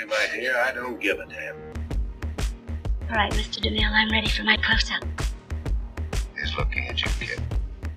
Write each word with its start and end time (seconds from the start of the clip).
me, 0.00 0.06
my 0.06 0.26
dear, 0.34 0.56
I 0.56 0.72
don't 0.72 0.98
give 1.00 1.18
a 1.18 1.26
damn. 1.26 1.56
All 3.10 3.16
right, 3.16 3.32
Mr. 3.32 3.60
DeMille, 3.60 3.90
I'm 3.90 4.10
ready 4.10 4.28
for 4.28 4.44
my 4.44 4.56
close-up. 4.56 5.04
He's 6.38 6.56
looking 6.56 6.86
at 6.88 7.00
you, 7.00 7.10
kid. 7.18 7.40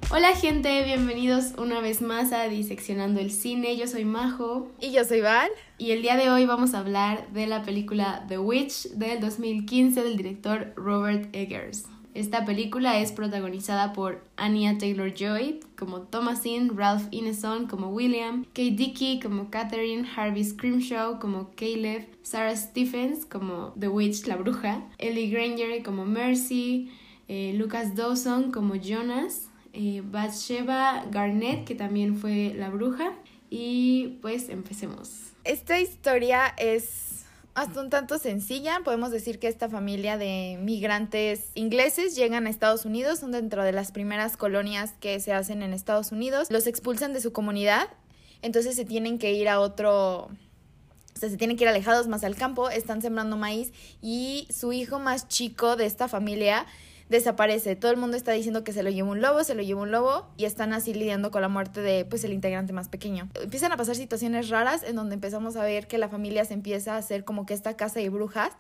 Hola 0.10 0.36
gente, 0.36 0.84
bienvenidos 0.84 1.54
una 1.58 1.82
vez 1.82 2.02
más 2.02 2.34
a 2.34 2.48
Diseccionando 2.48 3.20
el 3.20 3.32
Cine. 3.32 3.76
Yo 3.78 3.88
soy 3.88 4.06
Majo 4.06 4.72
Y 4.80 4.92
yo 4.92 5.04
soy 5.06 5.22
Val. 5.22 5.50
y 5.80 5.92
el 5.92 6.04
día 6.04 6.18
de 6.18 6.30
hoy 6.30 6.46
vamos 6.46 6.76
a 6.76 6.80
hablar 6.80 7.28
de 7.30 7.48
la 7.48 7.64
película 7.64 8.24
The 8.28 8.38
Witch 8.38 8.90
del 8.90 9.20
2015 9.22 10.04
del 10.04 10.18
director 10.18 10.74
Robert 10.76 11.34
Eggers. 11.34 11.86
Esta 12.14 12.46
película 12.46 13.00
es 13.00 13.12
protagonizada 13.12 13.92
por 13.92 14.24
Anya 14.38 14.78
Taylor-Joy 14.78 15.62
como 15.76 16.02
Thomasine, 16.02 16.72
Ralph 16.76 17.08
Ineson 17.10 17.66
como 17.66 17.90
William, 17.90 18.46
Kate 18.54 18.72
Dickey 18.72 19.20
como 19.20 19.50
Catherine, 19.50 20.08
Harvey 20.16 20.44
Scrimshaw 20.44 21.20
como 21.20 21.50
Caleb, 21.56 22.08
Sarah 22.22 22.56
Stephens 22.56 23.26
como 23.26 23.74
The 23.80 23.88
Witch, 23.88 24.28
la 24.28 24.36
bruja, 24.36 24.84
Ellie 25.00 25.32
Granger 25.32 25.82
como 25.82 26.06
Mercy, 26.06 26.92
eh, 27.28 27.54
Lucas 27.58 27.96
Dawson 27.96 28.52
como 28.52 28.76
Jonas, 28.76 29.50
eh, 29.74 30.04
Bathsheba 30.06 31.06
Garnett 31.10 31.66
que 31.66 31.74
también 31.74 32.16
fue 32.16 32.54
la 32.56 32.70
bruja 32.70 33.14
y 33.50 34.20
pues 34.22 34.50
empecemos. 34.50 35.32
Esta 35.44 35.80
historia 35.80 36.54
es 36.58 37.26
hasta 37.56 37.82
un 37.82 37.90
tanto 37.90 38.18
sencilla. 38.18 38.80
Podemos 38.84 39.12
decir 39.12 39.40
que 39.40 39.48
esta 39.48 39.70
familia 39.70 40.18
de 40.18 40.58
migrantes 40.62 41.50
ingleses 41.56 42.16
llegan 42.16 42.48
a 42.48 42.50
Estados 42.50 42.86
Unidos, 42.86 43.20
son 43.20 43.32
dentro 43.32 43.64
de 43.64 43.72
las 43.72 43.92
primeras 43.92 44.38
colonias 44.38 44.94
que 45.00 45.20
se 45.20 45.34
hacen 45.34 45.62
en 45.62 45.74
Estados 45.74 46.12
Unidos. 46.12 46.50
Los 46.50 46.68
expulsan 46.68 47.14
de 47.14 47.22
su 47.22 47.32
comunidad, 47.32 47.88
entonces 48.42 48.76
se 48.76 48.86
tienen 48.86 49.20
que 49.20 49.34
ir 49.34 49.50
a 49.50 49.60
otro... 49.60 50.30
O 51.16 51.20
sea, 51.20 51.30
se 51.30 51.38
tienen 51.38 51.58
que 51.58 51.64
ir 51.64 51.68
alejados 51.70 52.08
más 52.08 52.24
al 52.24 52.36
campo, 52.36 52.72
están 52.72 53.04
sembrando 53.04 53.38
maíz 53.38 53.72
y 54.02 54.48
su 54.52 54.74
hijo 54.74 54.98
más 54.98 55.28
chico 55.28 55.76
de 55.76 55.86
esta 55.86 56.08
familia 56.08 56.66
desaparece. 57.10 57.76
Todo 57.76 57.92
el 57.92 57.98
mundo 57.98 58.18
está 58.18 58.32
diciendo 58.32 58.64
que 58.64 58.74
se 58.74 58.84
lo 58.84 58.90
llevó 58.90 59.12
un 59.12 59.22
lobo, 59.22 59.44
se 59.44 59.56
lo 59.56 59.62
llevó 59.62 59.82
un 59.82 59.92
lobo 59.92 60.28
y 60.38 60.46
están 60.46 60.74
así 60.74 60.94
lidiando 60.94 61.32
con 61.32 61.42
la 61.42 61.50
muerte 61.50 61.82
de 61.82 62.06
pues 62.06 62.24
el 62.24 62.34
integrante 62.34 62.74
más 62.74 62.90
pequeño. 62.90 63.30
Empiezan 63.42 63.72
a 63.72 63.78
pasar 63.78 63.96
situaciones 63.96 64.50
raras 64.50 64.84
en 64.84 64.96
donde 64.96 65.16
empezamos 65.16 65.56
a 65.56 65.64
ver 65.64 65.88
que 65.88 65.98
la 65.98 66.10
familia 66.10 66.46
se 66.46 66.54
empieza 66.54 66.96
a 66.96 66.98
hacer 66.98 67.24
como 67.24 67.46
que 67.46 67.54
esta 67.54 67.76
casa 67.76 68.00
de 68.00 68.10
brujas 68.10 68.54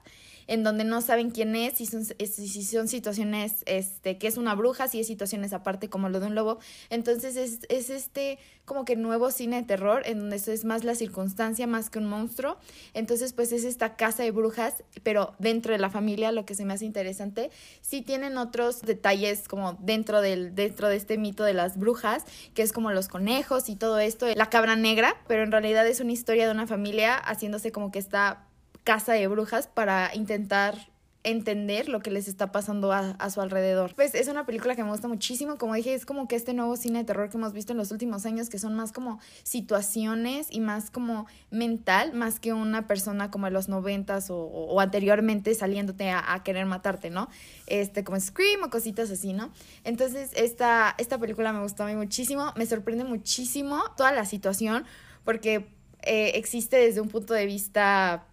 en 0.48 0.64
donde 0.64 0.84
no 0.84 1.02
saben 1.02 1.32
quién 1.32 1.56
es, 1.56 1.78
si 1.78 1.86
son, 1.86 2.06
si 2.06 2.48
si 2.48 2.64
son 2.64 2.88
situaciones, 2.88 3.64
este, 3.66 4.18
que 4.18 4.28
es 4.28 4.38
una 4.38 4.56
bruja, 4.56 4.88
si 4.88 5.00
es 5.00 5.08
situaciones 5.08 5.54
aparte 5.54 5.90
como 5.90 6.10
lo 6.10 6.20
de 6.20 6.28
un 6.28 6.36
lobo. 6.36 6.60
Entonces 6.90 7.36
es, 7.36 7.60
es 7.70 7.90
este 7.90 8.40
como 8.66 8.86
que 8.86 8.96
nuevo 8.96 9.30
cine 9.30 9.58
de 9.58 9.64
terror, 9.64 10.04
en 10.06 10.20
donde 10.20 10.38
eso 10.38 10.52
es 10.52 10.64
más 10.64 10.84
la 10.84 10.96
circunstancia, 10.96 11.68
más 11.68 11.90
que 11.90 12.00
un 12.00 12.06
monstruo. 12.06 12.58
Entonces 12.94 13.34
pues 13.34 13.52
es 13.52 13.66
esta 13.66 13.96
casa 13.96 14.24
de 14.24 14.32
brujas, 14.32 14.84
pero 15.04 15.34
dentro 15.40 15.74
de 15.74 15.80
la 15.80 15.90
familia, 15.90 16.32
lo 16.32 16.46
que 16.46 16.56
se 16.56 16.66
me 16.66 16.74
hace 16.74 16.86
interesante. 16.86 17.52
Sí 17.82 18.02
tienen 18.02 18.38
otros 18.38 18.82
detalles 18.82 19.48
como 19.48 19.74
dentro, 19.82 20.22
del, 20.22 20.56
dentro 20.56 20.88
de 20.88 20.96
este 20.96 21.18
mito 21.18 21.44
de 21.44 21.54
las 21.54 21.78
brujas, 21.78 22.24
que 22.54 22.62
es 22.62 22.72
como 22.72 22.92
los 22.92 23.08
conejos 23.08 23.70
y 23.70 23.76
todo 23.76 24.00
esto, 24.00 24.28
la 24.34 24.50
cabra 24.50 24.76
negra, 24.76 25.16
pero 25.28 25.44
en 25.44 25.52
realidad 25.52 25.86
es 25.88 26.00
una 26.00 26.12
historia 26.12 26.46
de 26.46 26.52
una 26.52 26.68
familia 26.68 27.16
haciéndose 27.16 27.72
como 27.72 27.92
que 27.92 28.00
está 28.00 28.48
casa 28.84 29.14
de 29.14 29.28
brujas 29.28 29.68
para 29.68 30.12
intentar 30.14 30.94
entender 31.24 31.88
lo 31.88 32.02
que 32.02 32.12
les 32.12 32.28
está 32.28 32.52
pasando 32.52 32.92
a, 32.92 33.12
a, 33.12 33.30
su 33.30 33.42
alrededor. 33.42 33.96
Pues 33.96 34.14
es 34.14 34.28
una 34.28 34.46
película 34.46 34.76
que 34.76 34.84
me 34.84 34.90
gusta 34.90 35.08
muchísimo, 35.08 35.58
como 35.58 35.74
dije, 35.74 35.94
es 35.94 36.06
como 36.06 36.28
que 36.28 36.36
este 36.36 36.54
nuevo 36.54 36.76
cine 36.76 37.00
de 37.00 37.06
terror 37.06 37.30
que 37.30 37.38
hemos 37.38 37.54
visto 37.54 37.72
en 37.72 37.78
los 37.78 37.92
últimos 37.92 38.26
años, 38.26 38.50
que 38.50 38.60
son 38.60 38.76
más 38.76 38.92
como 38.92 39.20
situaciones 39.44 40.48
y 40.50 40.60
más 40.60 40.90
como 40.90 41.26
mental, 41.50 42.14
más 42.14 42.40
que 42.40 42.54
una 42.54 42.88
persona 42.88 43.32
como 43.32 43.48
en 43.48 43.54
los 43.54 43.70
noventas 43.70 44.30
o, 44.30 44.38
o, 44.38 44.80
anteriormente 44.80 45.56
saliéndote 45.56 46.12
a, 46.12 46.42
querer 46.44 46.66
matarte, 46.66 47.10
¿no? 47.10 47.30
Este, 47.68 48.04
como 48.04 48.20
Scream 48.20 48.64
o 48.64 48.70
cositas 48.70 49.10
así, 49.10 49.32
¿no? 49.32 49.52
Entonces, 49.86 50.32
esta, 50.36 50.94
esta 50.98 51.18
película 51.18 51.54
me 51.54 51.62
gustó 51.62 51.84
a 51.84 51.94
muchísimo, 51.94 52.52
me 52.58 52.66
sorprende 52.66 53.06
muchísimo 53.06 53.82
toda 53.96 54.12
la 54.12 54.26
situación, 54.26 54.84
porque 55.24 55.68
eh, 56.02 56.32
existe 56.36 56.76
desde 56.76 57.00
un 57.00 57.08
punto 57.08 57.34
de 57.34 57.46
vista 57.46 58.26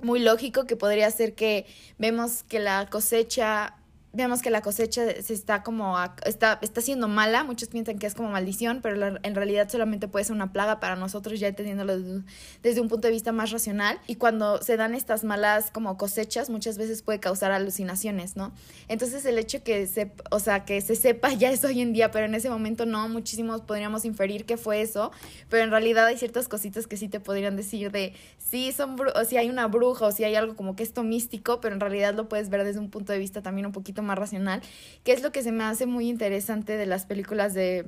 muy 0.00 0.20
lógico 0.20 0.64
que 0.64 0.76
podría 0.76 1.10
ser 1.10 1.34
que 1.34 1.66
vemos 1.98 2.42
que 2.42 2.58
la 2.60 2.88
cosecha 2.90 3.76
vemos 4.14 4.42
que 4.42 4.50
la 4.50 4.62
cosecha 4.62 5.20
se 5.20 5.34
está 5.34 5.62
como 5.62 5.98
a, 5.98 6.14
está 6.24 6.58
está 6.62 6.80
siendo 6.80 7.08
mala. 7.08 7.44
Muchos 7.44 7.68
piensan 7.68 7.98
que 7.98 8.06
es 8.06 8.14
como 8.14 8.30
maldición 8.30 8.80
pero 8.82 8.96
la, 8.96 9.20
en 9.22 9.34
realidad 9.34 9.68
solamente 9.68 10.08
puede 10.08 10.24
ser 10.24 10.34
una 10.34 10.52
plaga 10.52 10.80
para 10.80 10.96
nosotros 10.96 11.38
ya 11.40 11.48
entendiéndolo 11.48 11.98
desde, 11.98 12.22
desde, 12.62 12.80
un 12.80 12.88
punto 12.88 13.08
de 13.08 13.12
vista 13.12 13.32
más 13.32 13.50
racional. 13.50 13.98
Y 14.06 14.16
cuando 14.16 14.62
se 14.62 14.76
dan 14.76 14.94
estas 14.94 15.24
malas 15.24 15.70
como 15.70 15.96
cosechas 15.98 16.48
muchas 16.50 16.78
veces 16.78 17.02
puede 17.02 17.20
causar 17.20 17.52
alucinaciones 17.52 18.36
no 18.36 18.52
entonces 18.88 19.24
el 19.24 19.38
hecho 19.38 19.62
que 19.62 19.86
se 19.86 20.12
o 20.30 20.38
sea 20.38 20.64
que 20.64 20.80
se 20.80 20.94
sepa 20.94 21.32
ya 21.32 21.50
es 21.50 21.64
hoy 21.64 21.80
en 21.80 21.92
día 21.92 22.10
pero 22.10 22.26
en 22.26 22.34
ese 22.34 22.50
momento 22.50 22.86
no 22.86 23.08
muchísimos 23.08 23.60
podríamos 23.62 24.04
inferir 24.04 24.44
que 24.44 24.56
fue 24.56 24.80
eso. 24.80 25.10
Pero 25.48 25.64
en 25.64 25.70
realidad 25.70 26.06
hay 26.06 26.16
ciertas 26.16 26.48
cositas 26.48 26.86
que 26.86 26.96
sí 26.96 27.08
te 27.08 27.20
podrían 27.20 27.56
decir 27.56 27.90
de 27.90 28.14
sí 28.38 28.72
son 28.72 28.96
o 29.00 29.24
si 29.24 29.36
hay 29.36 29.50
una 29.50 29.66
bruja 29.66 30.06
o 30.06 30.12
si 30.12 30.24
hay 30.24 30.34
algo 30.36 30.54
como 30.54 30.76
que 30.76 30.82
esto 30.82 31.02
místico 31.02 31.60
pero 31.60 31.74
en 31.74 31.80
realidad 31.80 32.14
lo 32.14 32.28
puedes 32.28 32.48
ver 32.50 32.64
desde 32.64 32.78
un 32.78 32.90
punto 32.90 33.12
de 33.12 33.18
vista 33.18 33.42
también 33.42 33.66
un 33.66 33.72
poquito 33.72 34.02
más 34.04 34.18
racional, 34.18 34.62
que 35.02 35.12
es 35.12 35.22
lo 35.22 35.32
que 35.32 35.42
se 35.42 35.52
me 35.52 35.64
hace 35.64 35.86
muy 35.86 36.08
interesante 36.08 36.76
de 36.76 36.86
las 36.86 37.06
películas 37.06 37.54
de, 37.54 37.86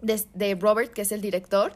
de, 0.00 0.54
Robert, 0.54 0.92
que 0.92 1.02
es 1.02 1.12
el 1.12 1.20
director. 1.20 1.72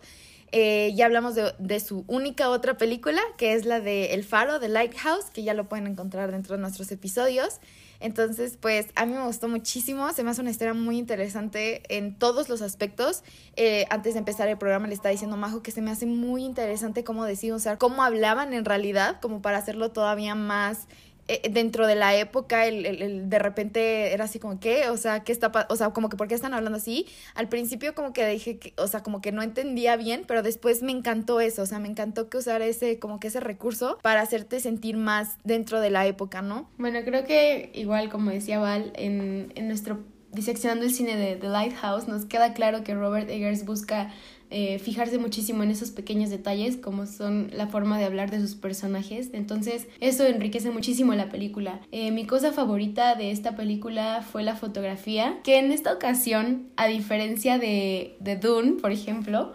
Eh, 0.53 0.93
ya 0.95 1.07
hablamos 1.07 1.35
de, 1.35 1.81
su 1.81 2.05
única 2.07 2.49
otra 2.49 2.79
película, 2.79 3.21
que 3.37 3.55
es 3.55 3.65
la 3.65 3.81
de 3.81 4.15
El 4.15 4.25
Faro, 4.25 4.61
de 4.61 4.69
Lighthouse, 4.69 5.31
que 5.33 5.43
ya 5.43 5.53
lo 5.53 5.69
pueden 5.69 5.87
encontrar 5.87 6.31
dentro 6.31 6.55
de 6.55 6.62
nuestros 6.62 6.93
episodios. 6.93 7.61
Entonces, 8.01 8.59
pues 8.61 8.89
a 8.97 9.07
mí 9.07 9.15
me 9.15 9.25
gustó 9.25 9.49
muchísimo, 9.49 10.12
se 10.12 10.23
me 10.25 10.31
hace 10.31 10.43
una 10.43 10.51
historia 10.51 10.75
muy 10.75 10.99
interesante 10.99 11.83
en 11.89 12.15
todos 12.19 12.49
los 12.49 12.61
aspectos. 12.61 13.25
Eh, 13.56 13.87
antes 13.89 14.15
de 14.15 14.19
empezar 14.19 14.47
el 14.49 14.59
programa 14.59 14.87
le 14.87 14.95
estaba 14.95 15.11
diciendo 15.11 15.37
Majo 15.37 15.62
que 15.62 15.71
se 15.71 15.81
me 15.81 15.91
hace 15.91 16.06
muy 16.06 16.45
interesante 16.45 17.03
cómo 17.03 17.25
deciden 17.25 17.56
usar, 17.56 17.79
cómo 17.79 18.03
hablaban 18.03 18.53
en 18.53 18.65
realidad, 18.65 19.21
como 19.21 19.41
para 19.43 19.59
hacerlo 19.59 19.91
todavía 19.91 20.35
más 20.35 20.87
dentro 21.51 21.87
de 21.87 21.95
la 21.95 22.15
época 22.15 22.67
el, 22.67 22.85
el, 22.85 23.31
de 23.31 23.39
repente 23.39 24.12
era 24.12 24.25
así 24.25 24.39
como 24.39 24.61
que 24.61 24.91
o 24.91 24.97
sea 24.97 25.21
qué 25.25 25.33
está 25.33 25.51
o 25.71 25.77
sea 25.77 25.91
como 25.91 26.11
que 26.11 26.17
por 26.17 26.29
qué 26.29 26.35
están 26.35 26.53
hablando 26.53 26.77
así 26.77 27.07
al 27.35 27.49
principio 27.49 27.95
como 27.95 28.12
que 28.12 28.27
dije 28.29 28.59
que, 28.59 28.75
o 28.77 28.87
sea 28.89 29.03
como 29.03 29.23
que 29.23 29.33
no 29.33 29.43
entendía 29.43 29.97
bien 29.97 30.25
pero 30.27 30.43
después 30.43 30.83
me 30.83 30.93
encantó 30.93 31.41
eso 31.41 31.62
o 31.62 31.67
sea 31.67 31.79
me 31.79 31.89
encantó 31.89 32.29
que 32.29 32.37
usar 32.37 32.61
ese 32.61 32.99
como 32.99 33.21
que 33.21 33.29
ese 33.29 33.41
recurso 33.41 33.99
para 34.03 34.21
hacerte 34.21 34.61
sentir 34.61 34.99
más 34.99 35.39
dentro 35.45 35.81
de 35.81 35.91
la 35.91 36.07
época 36.07 36.43
no 36.43 36.69
bueno 36.77 37.01
creo 37.05 37.25
que 37.25 37.71
igual 37.73 38.11
como 38.11 38.31
decía 38.31 38.59
Val 38.59 38.93
en, 38.95 39.51
en 39.55 39.69
nuestro 39.69 40.01
diseccionando 40.35 40.85
el 40.85 40.93
cine 40.93 41.17
de 41.17 41.37
The 41.37 41.49
Lighthouse 41.49 42.09
nos 42.09 42.27
queda 42.27 42.53
claro 42.53 42.85
que 42.85 42.95
Robert 42.95 43.31
Eggers 43.31 43.65
busca 43.65 44.12
eh, 44.57 44.79
fijarse 44.79 45.19
muchísimo 45.19 45.65
en 45.65 45.73
esos 45.73 45.91
pequeños 45.91 46.31
detalles 46.31 46.77
como 46.77 47.07
son 47.07 47.51
la 47.53 47.67
forma 47.67 47.99
de 47.99 48.05
hablar 48.05 48.31
de 48.31 48.39
sus 48.39 48.55
personajes. 48.55 49.31
Entonces 49.33 49.89
eso 49.99 50.25
enriquece 50.25 50.71
muchísimo 50.71 51.13
la 51.15 51.29
película. 51.29 51.81
Eh, 51.91 52.13
mi 52.13 52.25
cosa 52.25 52.53
favorita 52.53 53.17
de 53.17 53.33
esta 53.33 53.57
película 53.57 54.23
fue 54.23 54.45
la 54.45 54.55
fotografía 54.55 55.41
que 55.43 55.59
en 55.59 55.73
esta 55.73 55.93
ocasión 55.93 56.69
a 56.77 56.87
diferencia 56.87 57.59
de, 57.59 58.17
de 58.21 58.37
Dune 58.37 58.81
por 58.81 58.93
ejemplo 58.93 59.55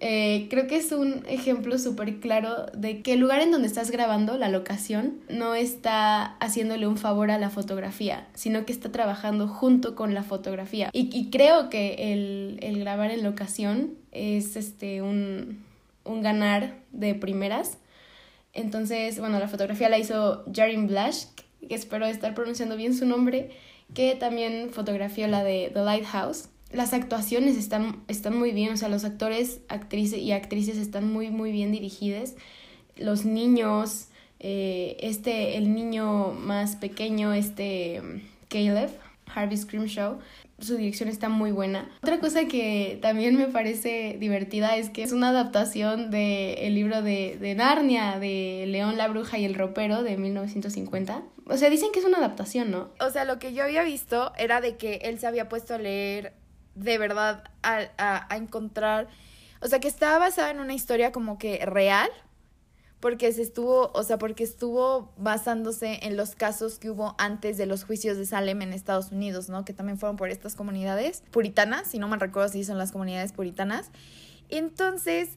eh, 0.00 0.46
creo 0.48 0.68
que 0.68 0.76
es 0.76 0.92
un 0.92 1.24
ejemplo 1.26 1.76
súper 1.78 2.20
claro 2.20 2.66
de 2.72 3.02
que 3.02 3.14
el 3.14 3.20
lugar 3.20 3.40
en 3.40 3.50
donde 3.50 3.66
estás 3.66 3.90
grabando, 3.90 4.38
la 4.38 4.48
locación, 4.48 5.18
no 5.28 5.54
está 5.54 6.36
haciéndole 6.38 6.86
un 6.86 6.96
favor 6.96 7.30
a 7.30 7.38
la 7.38 7.50
fotografía, 7.50 8.28
sino 8.34 8.64
que 8.64 8.72
está 8.72 8.92
trabajando 8.92 9.48
junto 9.48 9.96
con 9.96 10.14
la 10.14 10.22
fotografía. 10.22 10.90
Y, 10.92 11.10
y 11.12 11.30
creo 11.30 11.68
que 11.68 12.12
el, 12.12 12.58
el, 12.62 12.78
grabar 12.78 13.10
en 13.10 13.24
locación 13.24 13.94
es 14.12 14.54
este, 14.54 15.02
un, 15.02 15.64
un 16.04 16.22
ganar 16.22 16.76
de 16.92 17.14
primeras. 17.14 17.78
Entonces, 18.52 19.18
bueno, 19.18 19.40
la 19.40 19.48
fotografía 19.48 19.88
la 19.88 19.98
hizo 19.98 20.44
Jarin 20.54 20.86
Blash, 20.86 21.24
que 21.68 21.74
espero 21.74 22.06
estar 22.06 22.34
pronunciando 22.34 22.76
bien 22.76 22.94
su 22.94 23.04
nombre, 23.04 23.50
que 23.94 24.14
también 24.14 24.70
fotografió 24.70 25.26
la 25.26 25.42
de 25.42 25.70
The 25.74 25.82
Lighthouse 25.82 26.48
las 26.72 26.92
actuaciones 26.92 27.56
están, 27.56 28.02
están 28.08 28.36
muy 28.36 28.52
bien, 28.52 28.72
o 28.72 28.76
sea, 28.76 28.88
los 28.88 29.04
actores 29.04 29.60
actrices 29.68 30.20
y 30.20 30.32
actrices 30.32 30.76
están 30.76 31.10
muy, 31.10 31.30
muy 31.30 31.50
bien 31.50 31.72
dirigidos. 31.72 32.34
Los 32.96 33.24
niños, 33.24 34.08
eh, 34.38 34.96
este, 35.00 35.56
el 35.56 35.74
niño 35.74 36.32
más 36.32 36.76
pequeño, 36.76 37.32
este 37.32 38.02
Caleb, 38.48 38.90
Harvey 39.34 39.56
Scrimshaw, 39.56 40.18
su 40.58 40.76
dirección 40.76 41.08
está 41.08 41.28
muy 41.28 41.52
buena. 41.52 41.88
Otra 42.02 42.18
cosa 42.18 42.46
que 42.46 42.98
también 43.00 43.36
me 43.36 43.46
parece 43.46 44.16
divertida 44.18 44.76
es 44.76 44.90
que 44.90 45.04
es 45.04 45.12
una 45.12 45.28
adaptación 45.28 46.10
del 46.10 46.58
el 46.58 46.74
libro 46.74 47.00
de, 47.00 47.38
de 47.40 47.54
Narnia, 47.54 48.18
de 48.18 48.64
León 48.66 48.96
la 48.96 49.08
Bruja 49.08 49.38
y 49.38 49.44
el 49.44 49.54
Ropero 49.54 50.02
de 50.02 50.16
1950. 50.16 51.22
O 51.46 51.56
sea, 51.56 51.70
dicen 51.70 51.90
que 51.92 52.00
es 52.00 52.04
una 52.04 52.18
adaptación, 52.18 52.70
¿no? 52.70 52.90
O 53.00 53.10
sea, 53.10 53.24
lo 53.24 53.38
que 53.38 53.54
yo 53.54 53.62
había 53.62 53.84
visto 53.84 54.32
era 54.36 54.60
de 54.60 54.76
que 54.76 54.96
él 55.04 55.18
se 55.18 55.28
había 55.28 55.48
puesto 55.48 55.74
a 55.74 55.78
leer 55.78 56.32
de 56.78 56.98
verdad 56.98 57.44
a, 57.62 57.80
a, 57.96 58.32
a, 58.32 58.36
encontrar, 58.36 59.08
o 59.60 59.68
sea, 59.68 59.80
que 59.80 59.88
estaba 59.88 60.18
basada 60.18 60.50
en 60.50 60.60
una 60.60 60.74
historia 60.74 61.12
como 61.12 61.38
que 61.38 61.64
real, 61.66 62.10
porque 63.00 63.32
se 63.32 63.42
estuvo, 63.42 63.92
o 63.94 64.02
sea, 64.02 64.18
porque 64.18 64.42
estuvo 64.42 65.12
basándose 65.16 66.00
en 66.02 66.16
los 66.16 66.34
casos 66.34 66.78
que 66.78 66.90
hubo 66.90 67.14
antes 67.18 67.56
de 67.56 67.66
los 67.66 67.84
juicios 67.84 68.16
de 68.16 68.26
Salem 68.26 68.62
en 68.62 68.72
Estados 68.72 69.12
Unidos, 69.12 69.48
¿no? 69.48 69.64
Que 69.64 69.72
también 69.72 69.98
fueron 69.98 70.16
por 70.16 70.30
estas 70.30 70.56
comunidades 70.56 71.22
puritanas, 71.30 71.88
si 71.88 71.98
no 71.98 72.08
me 72.08 72.16
recuerdo 72.16 72.48
si 72.48 72.64
son 72.64 72.78
las 72.78 72.90
comunidades 72.90 73.32
puritanas. 73.32 73.90
Entonces, 74.48 75.30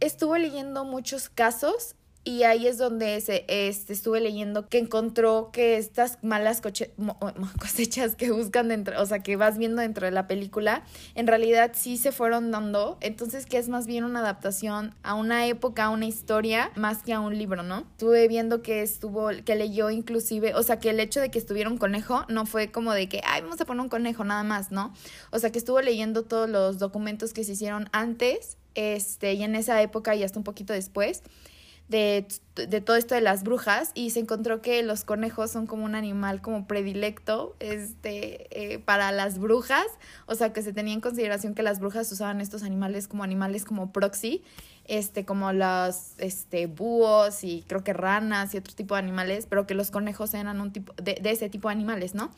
estuvo 0.00 0.38
leyendo 0.38 0.84
muchos 0.84 1.28
casos 1.28 1.96
y 2.24 2.44
ahí 2.44 2.68
es 2.68 2.78
donde 2.78 3.20
se, 3.20 3.44
este, 3.48 3.92
estuve 3.92 4.20
leyendo 4.20 4.68
que 4.68 4.78
encontró 4.78 5.50
que 5.52 5.76
estas 5.76 6.18
malas 6.22 6.60
cosechas 7.60 8.14
que 8.14 8.30
buscan 8.30 8.68
dentro, 8.68 9.00
o 9.02 9.06
sea, 9.06 9.24
que 9.24 9.34
vas 9.34 9.58
viendo 9.58 9.82
dentro 9.82 10.06
de 10.06 10.12
la 10.12 10.28
película, 10.28 10.84
en 11.16 11.26
realidad 11.26 11.72
sí 11.74 11.96
se 11.96 12.12
fueron 12.12 12.52
dando. 12.52 12.96
Entonces, 13.00 13.44
que 13.44 13.58
es 13.58 13.68
más 13.68 13.88
bien 13.88 14.04
una 14.04 14.20
adaptación 14.20 14.94
a 15.02 15.14
una 15.14 15.46
época, 15.46 15.84
a 15.84 15.90
una 15.90 16.06
historia, 16.06 16.70
más 16.76 17.02
que 17.02 17.12
a 17.12 17.18
un 17.18 17.36
libro, 17.36 17.64
¿no? 17.64 17.80
Estuve 17.80 18.28
viendo 18.28 18.62
que 18.62 18.82
estuvo, 18.82 19.30
que 19.44 19.56
leyó 19.56 19.90
inclusive, 19.90 20.54
o 20.54 20.62
sea, 20.62 20.78
que 20.78 20.90
el 20.90 21.00
hecho 21.00 21.20
de 21.20 21.30
que 21.30 21.40
estuviera 21.40 21.68
un 21.68 21.78
conejo 21.78 22.24
no 22.28 22.46
fue 22.46 22.70
como 22.70 22.92
de 22.92 23.08
que, 23.08 23.20
ay, 23.26 23.42
vamos 23.42 23.60
a 23.60 23.64
poner 23.64 23.80
un 23.80 23.88
conejo 23.88 24.22
nada 24.22 24.44
más, 24.44 24.70
¿no? 24.70 24.94
O 25.32 25.40
sea, 25.40 25.50
que 25.50 25.58
estuvo 25.58 25.80
leyendo 25.80 26.22
todos 26.22 26.48
los 26.48 26.78
documentos 26.78 27.32
que 27.32 27.42
se 27.42 27.52
hicieron 27.52 27.88
antes, 27.90 28.58
este, 28.74 29.34
y 29.34 29.42
en 29.42 29.56
esa 29.56 29.82
época 29.82 30.14
y 30.14 30.22
hasta 30.22 30.38
un 30.38 30.44
poquito 30.44 30.72
después 30.72 31.22
de, 31.92 32.26
de, 32.56 32.80
todo 32.80 32.96
esto 32.96 33.14
de 33.14 33.20
las 33.20 33.44
brujas 33.44 33.92
y 33.94 34.10
se 34.10 34.20
encontró 34.20 34.62
que 34.62 34.82
los 34.82 35.04
conejos 35.04 35.50
son 35.50 35.66
como 35.66 35.84
un 35.84 35.94
animal 35.94 36.40
como 36.40 36.66
predilecto 36.66 37.54
este, 37.60 38.48
eh, 38.50 38.78
para 38.78 39.12
las 39.12 39.38
brujas, 39.38 39.86
o 40.26 40.34
sea 40.34 40.52
que 40.52 40.62
se 40.62 40.72
tenía 40.72 40.94
en 40.94 41.02
consideración 41.02 41.54
que 41.54 41.62
las 41.62 41.78
brujas 41.78 42.10
usaban 42.10 42.40
estos 42.40 42.62
animales 42.62 43.08
como 43.08 43.22
animales 43.22 43.64
como 43.64 43.92
proxy, 43.92 44.42
este, 44.86 45.26
como 45.26 45.52
los 45.52 46.14
este, 46.18 46.66
búhos 46.66 47.44
y 47.44 47.62
creo 47.68 47.84
que 47.84 47.92
ranas 47.92 48.54
y 48.54 48.56
otro 48.56 48.74
tipo 48.74 48.94
de 48.94 49.00
animales, 49.00 49.46
pero 49.48 49.66
que 49.66 49.74
los 49.74 49.90
conejos 49.90 50.32
eran 50.32 50.60
un 50.60 50.72
tipo 50.72 50.94
de, 50.94 51.18
de 51.20 51.30
ese 51.30 51.50
tipo 51.50 51.68
de 51.68 51.72
animales, 51.72 52.14
¿no? 52.14 52.32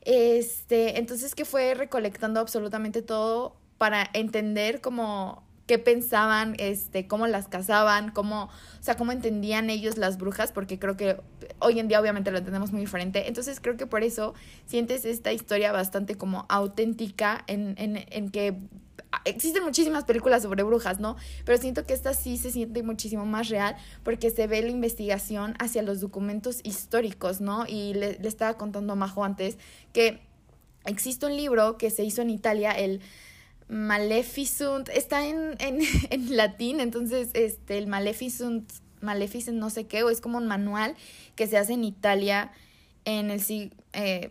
Este, 0.00 0.98
entonces 0.98 1.34
que 1.34 1.44
fue 1.44 1.74
recolectando 1.74 2.40
absolutamente 2.40 3.02
todo 3.02 3.56
para 3.76 4.08
entender 4.14 4.80
como 4.80 5.45
qué 5.66 5.78
pensaban, 5.78 6.54
este, 6.58 7.06
cómo 7.06 7.26
las 7.26 7.48
cazaban, 7.48 8.10
cómo, 8.12 8.44
o 8.44 8.82
sea, 8.82 8.96
cómo 8.96 9.12
entendían 9.12 9.68
ellos 9.68 9.98
las 9.98 10.16
brujas, 10.16 10.52
porque 10.52 10.78
creo 10.78 10.96
que 10.96 11.16
hoy 11.58 11.80
en 11.80 11.88
día 11.88 12.00
obviamente 12.00 12.30
lo 12.30 12.38
entendemos 12.38 12.72
muy 12.72 12.82
diferente. 12.82 13.28
Entonces 13.28 13.60
creo 13.60 13.76
que 13.76 13.86
por 13.86 14.02
eso 14.02 14.34
sientes 14.66 15.04
esta 15.04 15.32
historia 15.32 15.72
bastante 15.72 16.14
como 16.14 16.46
auténtica 16.48 17.44
en, 17.48 17.74
en, 17.78 18.06
en 18.10 18.30
que 18.30 18.56
existen 19.24 19.64
muchísimas 19.64 20.04
películas 20.04 20.42
sobre 20.42 20.62
brujas, 20.62 21.00
¿no? 21.00 21.16
Pero 21.44 21.58
siento 21.58 21.84
que 21.84 21.94
esta 21.94 22.14
sí 22.14 22.36
se 22.36 22.50
siente 22.50 22.82
muchísimo 22.82 23.26
más 23.26 23.48
real 23.48 23.76
porque 24.04 24.30
se 24.30 24.46
ve 24.46 24.62
la 24.62 24.70
investigación 24.70 25.54
hacia 25.58 25.82
los 25.82 26.00
documentos 26.00 26.60
históricos, 26.62 27.40
¿no? 27.40 27.66
Y 27.66 27.94
le, 27.94 28.18
le 28.18 28.28
estaba 28.28 28.56
contando 28.56 28.92
a 28.92 28.96
Majo 28.96 29.24
antes 29.24 29.58
que 29.92 30.20
existe 30.84 31.26
un 31.26 31.36
libro 31.36 31.76
que 31.76 31.90
se 31.90 32.04
hizo 32.04 32.22
en 32.22 32.30
Italia, 32.30 32.70
el 32.70 33.00
Maleficent, 33.68 34.88
está 34.90 35.26
en, 35.26 35.56
en, 35.58 35.80
en, 36.10 36.36
latín, 36.36 36.80
entonces 36.80 37.30
este, 37.34 37.78
el 37.78 37.86
Maleficent, 37.86 38.70
Maleficent 39.00 39.58
no 39.58 39.70
sé 39.70 39.86
qué, 39.86 40.02
o 40.02 40.10
es 40.10 40.20
como 40.20 40.38
un 40.38 40.46
manual 40.46 40.94
que 41.34 41.46
se 41.46 41.58
hace 41.58 41.74
en 41.74 41.84
Italia, 41.84 42.52
en 43.04 43.30
el 43.30 43.40
eh, 43.92 44.30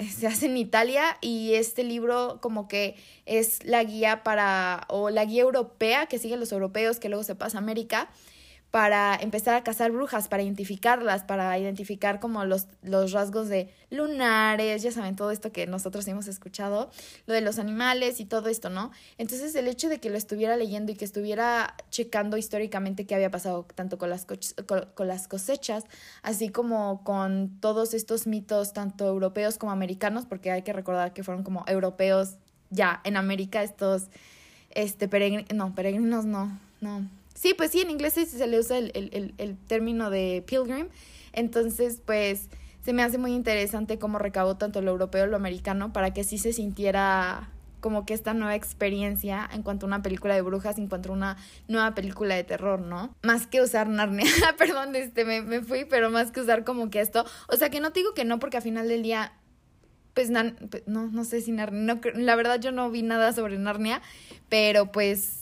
se 0.10 0.26
hace 0.26 0.46
en 0.46 0.56
Italia 0.56 1.18
y 1.20 1.54
este 1.54 1.84
libro 1.84 2.38
como 2.40 2.68
que 2.68 2.96
es 3.26 3.64
la 3.64 3.82
guía 3.84 4.22
para, 4.22 4.86
o 4.88 5.10
la 5.10 5.24
guía 5.24 5.42
europea 5.42 6.06
que 6.06 6.18
siguen 6.18 6.40
los 6.40 6.52
europeos 6.52 6.98
que 6.98 7.08
luego 7.08 7.24
se 7.24 7.34
pasa 7.34 7.58
a 7.58 7.60
América, 7.60 8.10
para 8.70 9.16
empezar 9.16 9.56
a 9.56 9.64
cazar 9.64 9.90
brujas, 9.90 10.28
para 10.28 10.44
identificarlas, 10.44 11.24
para 11.24 11.58
identificar 11.58 12.20
como 12.20 12.44
los, 12.44 12.68
los 12.82 13.10
rasgos 13.10 13.48
de 13.48 13.68
lunares, 13.90 14.82
ya 14.82 14.92
saben, 14.92 15.16
todo 15.16 15.32
esto 15.32 15.50
que 15.50 15.66
nosotros 15.66 16.06
hemos 16.06 16.28
escuchado, 16.28 16.90
lo 17.26 17.34
de 17.34 17.40
los 17.40 17.58
animales 17.58 18.20
y 18.20 18.26
todo 18.26 18.48
esto, 18.48 18.70
¿no? 18.70 18.92
Entonces 19.18 19.56
el 19.56 19.66
hecho 19.66 19.88
de 19.88 19.98
que 19.98 20.08
lo 20.08 20.16
estuviera 20.16 20.56
leyendo 20.56 20.92
y 20.92 20.94
que 20.94 21.04
estuviera 21.04 21.74
checando 21.90 22.36
históricamente 22.36 23.06
qué 23.06 23.16
había 23.16 23.30
pasado 23.30 23.66
tanto 23.74 23.98
con 23.98 24.08
las, 24.08 24.24
con 24.24 25.08
las 25.08 25.26
cosechas, 25.26 25.84
así 26.22 26.50
como 26.50 27.02
con 27.02 27.58
todos 27.60 27.92
estos 27.92 28.28
mitos, 28.28 28.72
tanto 28.72 29.08
europeos 29.08 29.58
como 29.58 29.72
americanos, 29.72 30.26
porque 30.26 30.52
hay 30.52 30.62
que 30.62 30.72
recordar 30.72 31.12
que 31.12 31.24
fueron 31.24 31.42
como 31.42 31.64
europeos 31.66 32.36
ya 32.70 33.00
en 33.02 33.16
América 33.16 33.64
estos, 33.64 34.04
este, 34.70 35.08
peregrinos, 35.08 35.52
no, 35.52 35.74
peregrinos 35.74 36.24
no, 36.24 36.56
no 36.80 37.19
Sí, 37.34 37.54
pues 37.54 37.70
sí, 37.70 37.80
en 37.80 37.90
inglés 37.90 38.14
se 38.14 38.46
le 38.46 38.58
usa 38.58 38.78
el, 38.78 38.90
el, 38.94 39.34
el, 39.38 39.56
término 39.56 40.10
de 40.10 40.44
pilgrim. 40.46 40.88
Entonces, 41.32 42.02
pues 42.04 42.48
se 42.84 42.92
me 42.92 43.02
hace 43.02 43.18
muy 43.18 43.32
interesante 43.32 43.98
cómo 43.98 44.18
recabó 44.18 44.56
tanto 44.56 44.82
lo 44.82 44.90
europeo 44.90 45.26
lo 45.26 45.36
americano 45.36 45.92
para 45.92 46.12
que 46.12 46.24
sí 46.24 46.38
se 46.38 46.52
sintiera 46.52 47.50
como 47.80 48.04
que 48.04 48.14
esta 48.14 48.34
nueva 48.34 48.54
experiencia 48.54 49.48
en 49.52 49.62
cuanto 49.62 49.86
a 49.86 49.88
una 49.88 50.02
película 50.02 50.34
de 50.34 50.42
brujas, 50.42 50.78
en 50.78 50.88
cuanto 50.88 51.10
a 51.10 51.12
una 51.12 51.36
nueva 51.66 51.94
película 51.94 52.34
de 52.34 52.44
terror, 52.44 52.80
¿no? 52.80 53.14
Más 53.22 53.46
que 53.46 53.62
usar 53.62 53.88
Narnia, 53.88 54.26
perdón, 54.58 54.94
este, 54.96 55.24
me, 55.24 55.40
me 55.42 55.62
fui, 55.62 55.86
pero 55.86 56.10
más 56.10 56.30
que 56.30 56.40
usar 56.40 56.64
como 56.64 56.90
que 56.90 57.00
esto, 57.00 57.24
o 57.48 57.56
sea, 57.56 57.70
que 57.70 57.80
no 57.80 57.90
te 57.90 58.00
digo 58.00 58.14
que 58.14 58.24
no, 58.24 58.38
porque 58.38 58.58
al 58.58 58.62
final 58.62 58.88
del 58.88 59.02
día, 59.02 59.32
pues, 60.14 60.30
pues 60.70 60.82
no, 60.86 61.06
no 61.06 61.24
sé 61.24 61.40
si 61.40 61.52
Narnia, 61.52 61.94
no, 61.94 62.00
la 62.14 62.34
verdad 62.36 62.60
yo 62.60 62.70
no 62.70 62.90
vi 62.90 63.02
nada 63.02 63.32
sobre 63.32 63.58
Narnia, 63.58 64.02
pero 64.48 64.92
pues 64.92 65.39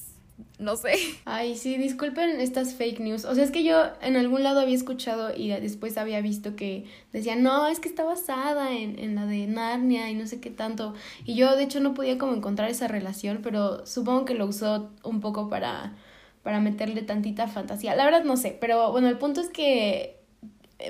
no 0.58 0.76
sé. 0.76 0.94
Ay, 1.24 1.56
sí, 1.56 1.76
disculpen 1.76 2.40
estas 2.40 2.74
fake 2.74 3.00
news. 3.00 3.24
O 3.24 3.34
sea, 3.34 3.44
es 3.44 3.50
que 3.50 3.62
yo 3.64 3.84
en 4.02 4.16
algún 4.16 4.42
lado 4.42 4.60
había 4.60 4.74
escuchado 4.74 5.34
y 5.34 5.48
después 5.48 5.96
había 5.98 6.20
visto 6.20 6.56
que 6.56 6.86
decían, 7.12 7.42
no, 7.42 7.68
es 7.68 7.80
que 7.80 7.88
está 7.88 8.04
basada 8.04 8.72
en, 8.72 8.98
en 8.98 9.14
la 9.14 9.26
de 9.26 9.46
Narnia 9.46 10.10
y 10.10 10.14
no 10.14 10.26
sé 10.26 10.40
qué 10.40 10.50
tanto. 10.50 10.94
Y 11.24 11.34
yo, 11.34 11.56
de 11.56 11.64
hecho, 11.64 11.80
no 11.80 11.94
podía 11.94 12.18
como 12.18 12.34
encontrar 12.34 12.70
esa 12.70 12.88
relación, 12.88 13.40
pero 13.42 13.86
supongo 13.86 14.24
que 14.24 14.34
lo 14.34 14.46
usó 14.46 14.90
un 15.04 15.20
poco 15.20 15.48
para, 15.48 15.96
para 16.42 16.60
meterle 16.60 17.02
tantita 17.02 17.46
fantasía. 17.48 17.94
La 17.94 18.04
verdad 18.04 18.24
no 18.24 18.36
sé, 18.36 18.56
pero 18.60 18.90
bueno, 18.92 19.08
el 19.08 19.18
punto 19.18 19.40
es 19.40 19.48
que 19.48 20.17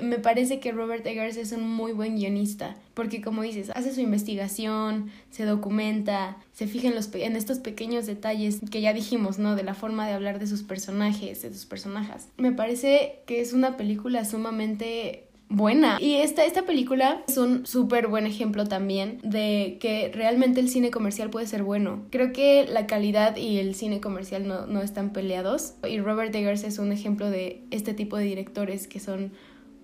me 0.03 0.19
parece 0.19 0.59
que 0.59 0.71
Robert 0.71 1.05
Eggers 1.05 1.37
es 1.37 1.51
un 1.51 1.67
muy 1.67 1.93
buen 1.93 2.15
guionista, 2.15 2.75
porque 2.93 3.21
como 3.21 3.41
dices, 3.41 3.71
hace 3.73 3.93
su 3.93 4.01
investigación, 4.01 5.09
se 5.31 5.45
documenta, 5.45 6.37
se 6.53 6.67
fija 6.67 6.89
en, 6.89 6.95
los, 6.95 7.13
en 7.15 7.35
estos 7.35 7.59
pequeños 7.59 8.05
detalles 8.05 8.59
que 8.69 8.81
ya 8.81 8.93
dijimos, 8.93 9.39
¿no? 9.39 9.55
De 9.55 9.63
la 9.63 9.73
forma 9.73 10.07
de 10.07 10.13
hablar 10.13 10.39
de 10.39 10.47
sus 10.47 10.61
personajes, 10.61 11.41
de 11.41 11.53
sus 11.53 11.65
personajes. 11.65 12.27
Me 12.37 12.51
parece 12.51 13.19
que 13.25 13.41
es 13.41 13.53
una 13.53 13.77
película 13.77 14.25
sumamente 14.25 15.23
buena. 15.49 15.97
Y 15.99 16.17
esta, 16.17 16.45
esta 16.45 16.61
película 16.61 17.23
es 17.27 17.37
un 17.37 17.65
súper 17.65 18.07
buen 18.07 18.27
ejemplo 18.27 18.67
también 18.67 19.19
de 19.23 19.77
que 19.81 20.11
realmente 20.13 20.59
el 20.59 20.69
cine 20.69 20.91
comercial 20.91 21.31
puede 21.31 21.47
ser 21.47 21.63
bueno. 21.63 22.03
Creo 22.11 22.31
que 22.31 22.67
la 22.71 22.85
calidad 22.85 23.35
y 23.35 23.57
el 23.57 23.73
cine 23.73 23.99
comercial 23.99 24.47
no, 24.47 24.67
no 24.67 24.83
están 24.83 25.11
peleados. 25.11 25.73
Y 25.89 25.99
Robert 25.99 26.33
Eggers 26.35 26.63
es 26.63 26.77
un 26.77 26.91
ejemplo 26.91 27.31
de 27.31 27.63
este 27.71 27.95
tipo 27.95 28.17
de 28.17 28.25
directores 28.25 28.87
que 28.87 28.99
son 28.99 29.31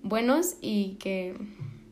buenos 0.08 0.56
y 0.60 0.96
que 1.00 1.34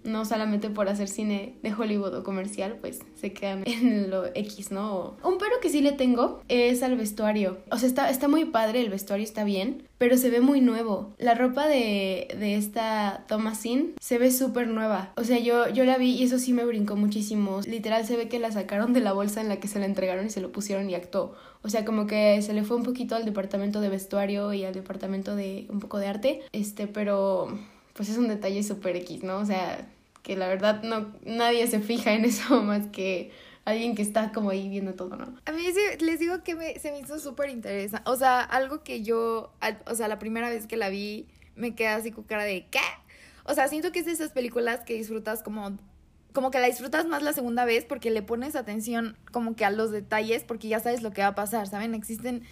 no 0.04 0.24
solamente 0.26 0.70
por 0.70 0.88
hacer 0.88 1.08
cine 1.08 1.54
de 1.62 1.72
Hollywood 1.72 2.14
o 2.14 2.22
comercial, 2.22 2.76
pues 2.80 3.00
se 3.16 3.32
quedan 3.32 3.64
en 3.66 4.10
lo 4.10 4.26
X, 4.34 4.70
¿no? 4.70 5.16
Un 5.24 5.38
pero 5.38 5.60
que 5.60 5.70
sí 5.70 5.80
le 5.80 5.92
tengo 5.92 6.42
es 6.48 6.82
al 6.82 6.96
vestuario. 6.96 7.58
O 7.70 7.78
sea, 7.78 7.88
está, 7.88 8.10
está 8.10 8.28
muy 8.28 8.44
padre, 8.44 8.80
el 8.80 8.90
vestuario 8.90 9.24
está 9.24 9.44
bien, 9.44 9.88
pero 9.98 10.16
se 10.16 10.30
ve 10.30 10.40
muy 10.40 10.60
nuevo. 10.60 11.14
La 11.18 11.34
ropa 11.34 11.66
de, 11.66 12.28
de 12.38 12.56
esta 12.56 13.24
Thomasin 13.26 13.94
se 14.00 14.18
ve 14.18 14.30
súper 14.30 14.68
nueva. 14.68 15.12
O 15.16 15.24
sea, 15.24 15.38
yo, 15.38 15.68
yo 15.70 15.84
la 15.84 15.96
vi 15.96 16.12
y 16.12 16.24
eso 16.24 16.38
sí 16.38 16.52
me 16.52 16.64
brincó 16.64 16.96
muchísimo. 16.96 17.60
Literal 17.66 18.04
se 18.04 18.16
ve 18.16 18.28
que 18.28 18.38
la 18.38 18.52
sacaron 18.52 18.92
de 18.92 19.00
la 19.00 19.12
bolsa 19.12 19.40
en 19.40 19.48
la 19.48 19.56
que 19.56 19.68
se 19.68 19.78
la 19.78 19.86
entregaron 19.86 20.26
y 20.26 20.30
se 20.30 20.40
lo 20.40 20.52
pusieron 20.52 20.88
y 20.90 20.94
actuó. 20.94 21.34
O 21.62 21.70
sea, 21.70 21.86
como 21.86 22.06
que 22.06 22.42
se 22.42 22.52
le 22.52 22.62
fue 22.62 22.76
un 22.76 22.82
poquito 22.82 23.16
al 23.16 23.24
departamento 23.24 23.80
de 23.80 23.88
vestuario 23.88 24.52
y 24.52 24.64
al 24.64 24.74
departamento 24.74 25.34
de 25.34 25.66
un 25.70 25.80
poco 25.80 25.98
de 25.98 26.08
arte. 26.08 26.42
Este, 26.52 26.86
pero 26.86 27.48
pues 27.94 28.08
es 28.08 28.18
un 28.18 28.28
detalle 28.28 28.62
súper 28.62 28.96
X, 28.96 29.22
¿no? 29.22 29.38
O 29.38 29.46
sea, 29.46 29.88
que 30.22 30.36
la 30.36 30.48
verdad 30.48 30.82
no 30.82 31.12
nadie 31.24 31.66
se 31.66 31.80
fija 31.80 32.12
en 32.12 32.24
eso 32.24 32.62
más 32.62 32.86
que 32.88 33.32
alguien 33.64 33.94
que 33.94 34.02
está 34.02 34.30
como 34.32 34.50
ahí 34.50 34.68
viendo 34.68 34.94
todo, 34.94 35.16
¿no? 35.16 35.34
A 35.46 35.52
mí 35.52 35.62
les 36.00 36.20
digo 36.20 36.42
que 36.42 36.54
me, 36.54 36.78
se 36.78 36.92
me 36.92 37.00
hizo 37.00 37.18
súper 37.18 37.48
interesante. 37.48 38.08
O 38.10 38.16
sea, 38.16 38.40
algo 38.40 38.82
que 38.82 39.02
yo, 39.02 39.52
o 39.86 39.94
sea, 39.94 40.08
la 40.08 40.18
primera 40.18 40.50
vez 40.50 40.66
que 40.66 40.76
la 40.76 40.90
vi, 40.90 41.26
me 41.56 41.74
quedé 41.74 41.88
así 41.88 42.10
con 42.10 42.24
cara 42.24 42.44
de 42.44 42.66
¿qué? 42.70 42.80
O 43.44 43.54
sea, 43.54 43.68
siento 43.68 43.92
que 43.92 44.00
es 44.00 44.06
de 44.06 44.12
esas 44.12 44.32
películas 44.32 44.80
que 44.84 44.94
disfrutas 44.94 45.42
como 45.42 45.78
como 46.32 46.50
que 46.50 46.58
la 46.58 46.66
disfrutas 46.66 47.06
más 47.06 47.22
la 47.22 47.32
segunda 47.32 47.64
vez 47.64 47.84
porque 47.84 48.10
le 48.10 48.20
pones 48.20 48.56
atención 48.56 49.16
como 49.30 49.54
que 49.54 49.64
a 49.64 49.70
los 49.70 49.92
detalles 49.92 50.42
porque 50.42 50.66
ya 50.66 50.80
sabes 50.80 51.00
lo 51.00 51.12
que 51.12 51.22
va 51.22 51.28
a 51.28 51.34
pasar, 51.36 51.68
¿saben? 51.68 51.94
Existen 51.94 52.42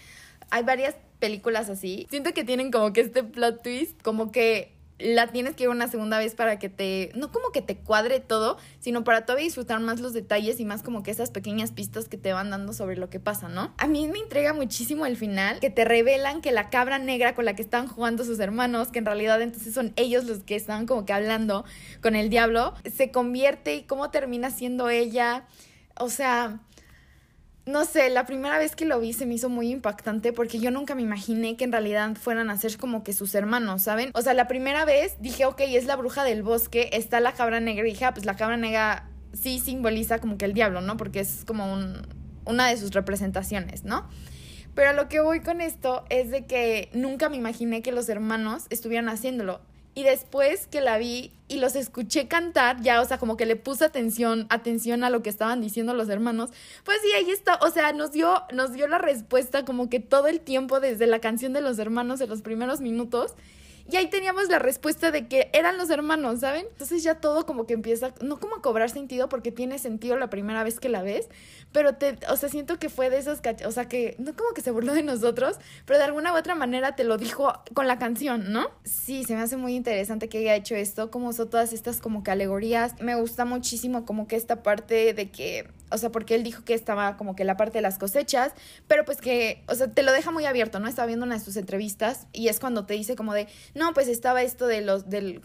hay 0.50 0.62
varias 0.64 0.94
películas 1.18 1.70
así. 1.70 2.06
Siento 2.10 2.34
que 2.34 2.44
tienen 2.44 2.70
como 2.70 2.92
que 2.92 3.00
este 3.00 3.24
plot 3.24 3.62
twist, 3.62 4.00
como 4.02 4.30
que 4.30 4.72
la 5.02 5.26
tienes 5.26 5.54
que 5.54 5.64
ver 5.66 5.74
una 5.74 5.88
segunda 5.88 6.18
vez 6.18 6.34
para 6.34 6.58
que 6.58 6.68
te, 6.68 7.10
no 7.14 7.32
como 7.32 7.50
que 7.50 7.62
te 7.62 7.76
cuadre 7.76 8.20
todo, 8.20 8.56
sino 8.80 9.04
para 9.04 9.26
todavía 9.26 9.44
disfrutar 9.44 9.80
más 9.80 10.00
los 10.00 10.12
detalles 10.12 10.60
y 10.60 10.64
más 10.64 10.82
como 10.82 11.02
que 11.02 11.10
esas 11.10 11.30
pequeñas 11.30 11.72
pistas 11.72 12.08
que 12.08 12.16
te 12.16 12.32
van 12.32 12.50
dando 12.50 12.72
sobre 12.72 12.96
lo 12.96 13.10
que 13.10 13.20
pasa, 13.20 13.48
¿no? 13.48 13.74
A 13.78 13.86
mí 13.86 14.06
me 14.08 14.18
entrega 14.18 14.52
muchísimo 14.52 15.06
el 15.06 15.16
final, 15.16 15.60
que 15.60 15.70
te 15.70 15.84
revelan 15.84 16.40
que 16.40 16.52
la 16.52 16.70
cabra 16.70 16.98
negra 16.98 17.34
con 17.34 17.44
la 17.44 17.54
que 17.54 17.62
están 17.62 17.88
jugando 17.88 18.24
sus 18.24 18.38
hermanos, 18.38 18.88
que 18.88 19.00
en 19.00 19.06
realidad 19.06 19.42
entonces 19.42 19.74
son 19.74 19.92
ellos 19.96 20.24
los 20.24 20.40
que 20.40 20.54
están 20.54 20.86
como 20.86 21.04
que 21.04 21.12
hablando 21.12 21.64
con 22.00 22.14
el 22.14 22.30
diablo, 22.30 22.74
se 22.94 23.10
convierte 23.10 23.74
y 23.74 23.82
cómo 23.82 24.10
termina 24.10 24.50
siendo 24.50 24.88
ella, 24.88 25.46
o 25.96 26.08
sea 26.08 26.60
no 27.64 27.84
sé, 27.84 28.10
la 28.10 28.26
primera 28.26 28.58
vez 28.58 28.74
que 28.74 28.84
lo 28.84 28.98
vi 28.98 29.12
se 29.12 29.24
me 29.24 29.34
hizo 29.34 29.48
muy 29.48 29.70
impactante 29.70 30.32
porque 30.32 30.58
yo 30.58 30.70
nunca 30.70 30.94
me 30.94 31.02
imaginé 31.02 31.56
que 31.56 31.64
en 31.64 31.72
realidad 31.72 32.16
fueran 32.16 32.50
a 32.50 32.56
ser 32.56 32.76
como 32.76 33.04
que 33.04 33.12
sus 33.12 33.34
hermanos, 33.34 33.82
¿saben? 33.82 34.10
O 34.14 34.22
sea, 34.22 34.34
la 34.34 34.48
primera 34.48 34.84
vez 34.84 35.16
dije, 35.20 35.46
ok, 35.46 35.60
es 35.60 35.84
la 35.84 35.94
bruja 35.94 36.24
del 36.24 36.42
bosque, 36.42 36.90
está 36.92 37.20
la 37.20 37.32
cabra 37.32 37.60
negra 37.60 37.86
y 37.86 37.92
dije, 37.92 38.04
ah, 38.04 38.14
pues 38.14 38.26
la 38.26 38.36
cabra 38.36 38.56
negra 38.56 39.08
sí 39.32 39.60
simboliza 39.60 40.18
como 40.18 40.38
que 40.38 40.44
el 40.44 40.54
diablo, 40.54 40.80
¿no? 40.80 40.96
Porque 40.96 41.20
es 41.20 41.44
como 41.46 41.72
un, 41.72 42.06
una 42.44 42.68
de 42.68 42.76
sus 42.76 42.90
representaciones, 42.90 43.84
¿no? 43.84 44.08
Pero 44.74 44.92
lo 44.94 45.08
que 45.08 45.20
voy 45.20 45.40
con 45.40 45.60
esto 45.60 46.04
es 46.08 46.30
de 46.30 46.46
que 46.46 46.88
nunca 46.94 47.28
me 47.28 47.36
imaginé 47.36 47.82
que 47.82 47.92
los 47.92 48.08
hermanos 48.08 48.64
estuvieran 48.70 49.08
haciéndolo. 49.08 49.60
Y 49.94 50.04
después 50.04 50.66
que 50.68 50.80
la 50.80 50.96
vi 50.96 51.32
y 51.48 51.58
los 51.58 51.76
escuché 51.76 52.26
cantar, 52.26 52.80
ya, 52.80 53.02
o 53.02 53.04
sea, 53.04 53.18
como 53.18 53.36
que 53.36 53.44
le 53.44 53.56
puse 53.56 53.84
atención, 53.84 54.46
atención 54.48 55.04
a 55.04 55.10
lo 55.10 55.22
que 55.22 55.28
estaban 55.28 55.60
diciendo 55.60 55.92
los 55.92 56.08
hermanos, 56.08 56.50
pues 56.84 56.98
sí, 57.02 57.12
ahí 57.12 57.30
está, 57.30 57.56
o 57.56 57.70
sea, 57.70 57.92
nos 57.92 58.10
dio, 58.10 58.42
nos 58.54 58.72
dio 58.72 58.88
la 58.88 58.96
respuesta 58.96 59.66
como 59.66 59.90
que 59.90 60.00
todo 60.00 60.28
el 60.28 60.40
tiempo 60.40 60.80
desde 60.80 61.06
la 61.06 61.18
canción 61.18 61.52
de 61.52 61.60
los 61.60 61.78
hermanos 61.78 62.22
en 62.22 62.30
los 62.30 62.40
primeros 62.40 62.80
minutos. 62.80 63.34
Y 63.90 63.96
ahí 63.96 64.08
teníamos 64.08 64.48
la 64.48 64.58
respuesta 64.58 65.10
de 65.10 65.28
que 65.28 65.50
eran 65.52 65.76
los 65.76 65.90
hermanos, 65.90 66.40
¿saben? 66.40 66.66
Entonces 66.70 67.02
ya 67.02 67.16
todo 67.16 67.46
como 67.46 67.66
que 67.66 67.74
empieza, 67.74 68.14
no 68.20 68.38
como 68.38 68.56
a 68.56 68.62
cobrar 68.62 68.90
sentido 68.90 69.28
porque 69.28 69.52
tiene 69.52 69.78
sentido 69.78 70.16
la 70.16 70.30
primera 70.30 70.64
vez 70.64 70.80
que 70.80 70.88
la 70.88 71.02
ves, 71.02 71.28
pero 71.72 71.94
te, 71.94 72.18
o 72.28 72.36
sea, 72.36 72.48
siento 72.48 72.78
que 72.78 72.88
fue 72.88 73.10
de 73.10 73.18
esos, 73.18 73.40
o 73.66 73.72
sea, 73.72 73.88
que 73.88 74.14
no 74.18 74.34
como 74.36 74.50
que 74.54 74.60
se 74.60 74.70
burló 74.70 74.94
de 74.94 75.02
nosotros, 75.02 75.56
pero 75.86 75.98
de 75.98 76.04
alguna 76.04 76.32
u 76.32 76.36
otra 76.36 76.54
manera 76.54 76.94
te 76.94 77.04
lo 77.04 77.16
dijo 77.16 77.52
con 77.74 77.86
la 77.86 77.98
canción, 77.98 78.52
¿no? 78.52 78.70
Sí, 78.84 79.24
se 79.24 79.34
me 79.34 79.42
hace 79.42 79.56
muy 79.56 79.74
interesante 79.74 80.28
que 80.28 80.38
haya 80.38 80.54
hecho 80.54 80.74
esto, 80.74 81.10
como 81.10 81.32
son 81.32 81.50
todas 81.50 81.72
estas 81.72 82.00
como 82.00 82.22
que 82.22 82.30
alegorías. 82.30 83.00
Me 83.00 83.14
gusta 83.14 83.44
muchísimo 83.44 84.04
como 84.04 84.28
que 84.28 84.36
esta 84.36 84.62
parte 84.62 85.14
de 85.14 85.30
que 85.30 85.68
o 85.92 85.98
sea, 85.98 86.10
porque 86.10 86.34
él 86.34 86.42
dijo 86.42 86.64
que 86.64 86.74
estaba 86.74 87.16
como 87.16 87.36
que 87.36 87.44
la 87.44 87.56
parte 87.56 87.78
de 87.78 87.82
las 87.82 87.98
cosechas, 87.98 88.52
pero 88.88 89.04
pues 89.04 89.18
que, 89.18 89.62
o 89.68 89.74
sea, 89.74 89.88
te 89.88 90.02
lo 90.02 90.12
deja 90.12 90.30
muy 90.30 90.46
abierto, 90.46 90.80
¿no? 90.80 90.88
Estaba 90.88 91.06
viendo 91.06 91.26
una 91.26 91.36
de 91.36 91.44
sus 91.44 91.56
entrevistas 91.56 92.26
y 92.32 92.48
es 92.48 92.60
cuando 92.60 92.86
te 92.86 92.94
dice 92.94 93.16
como 93.16 93.34
de, 93.34 93.48
no, 93.74 93.92
pues 93.94 94.08
estaba 94.08 94.42
esto 94.42 94.66
de 94.66 94.80
los, 94.80 95.08
del... 95.08 95.40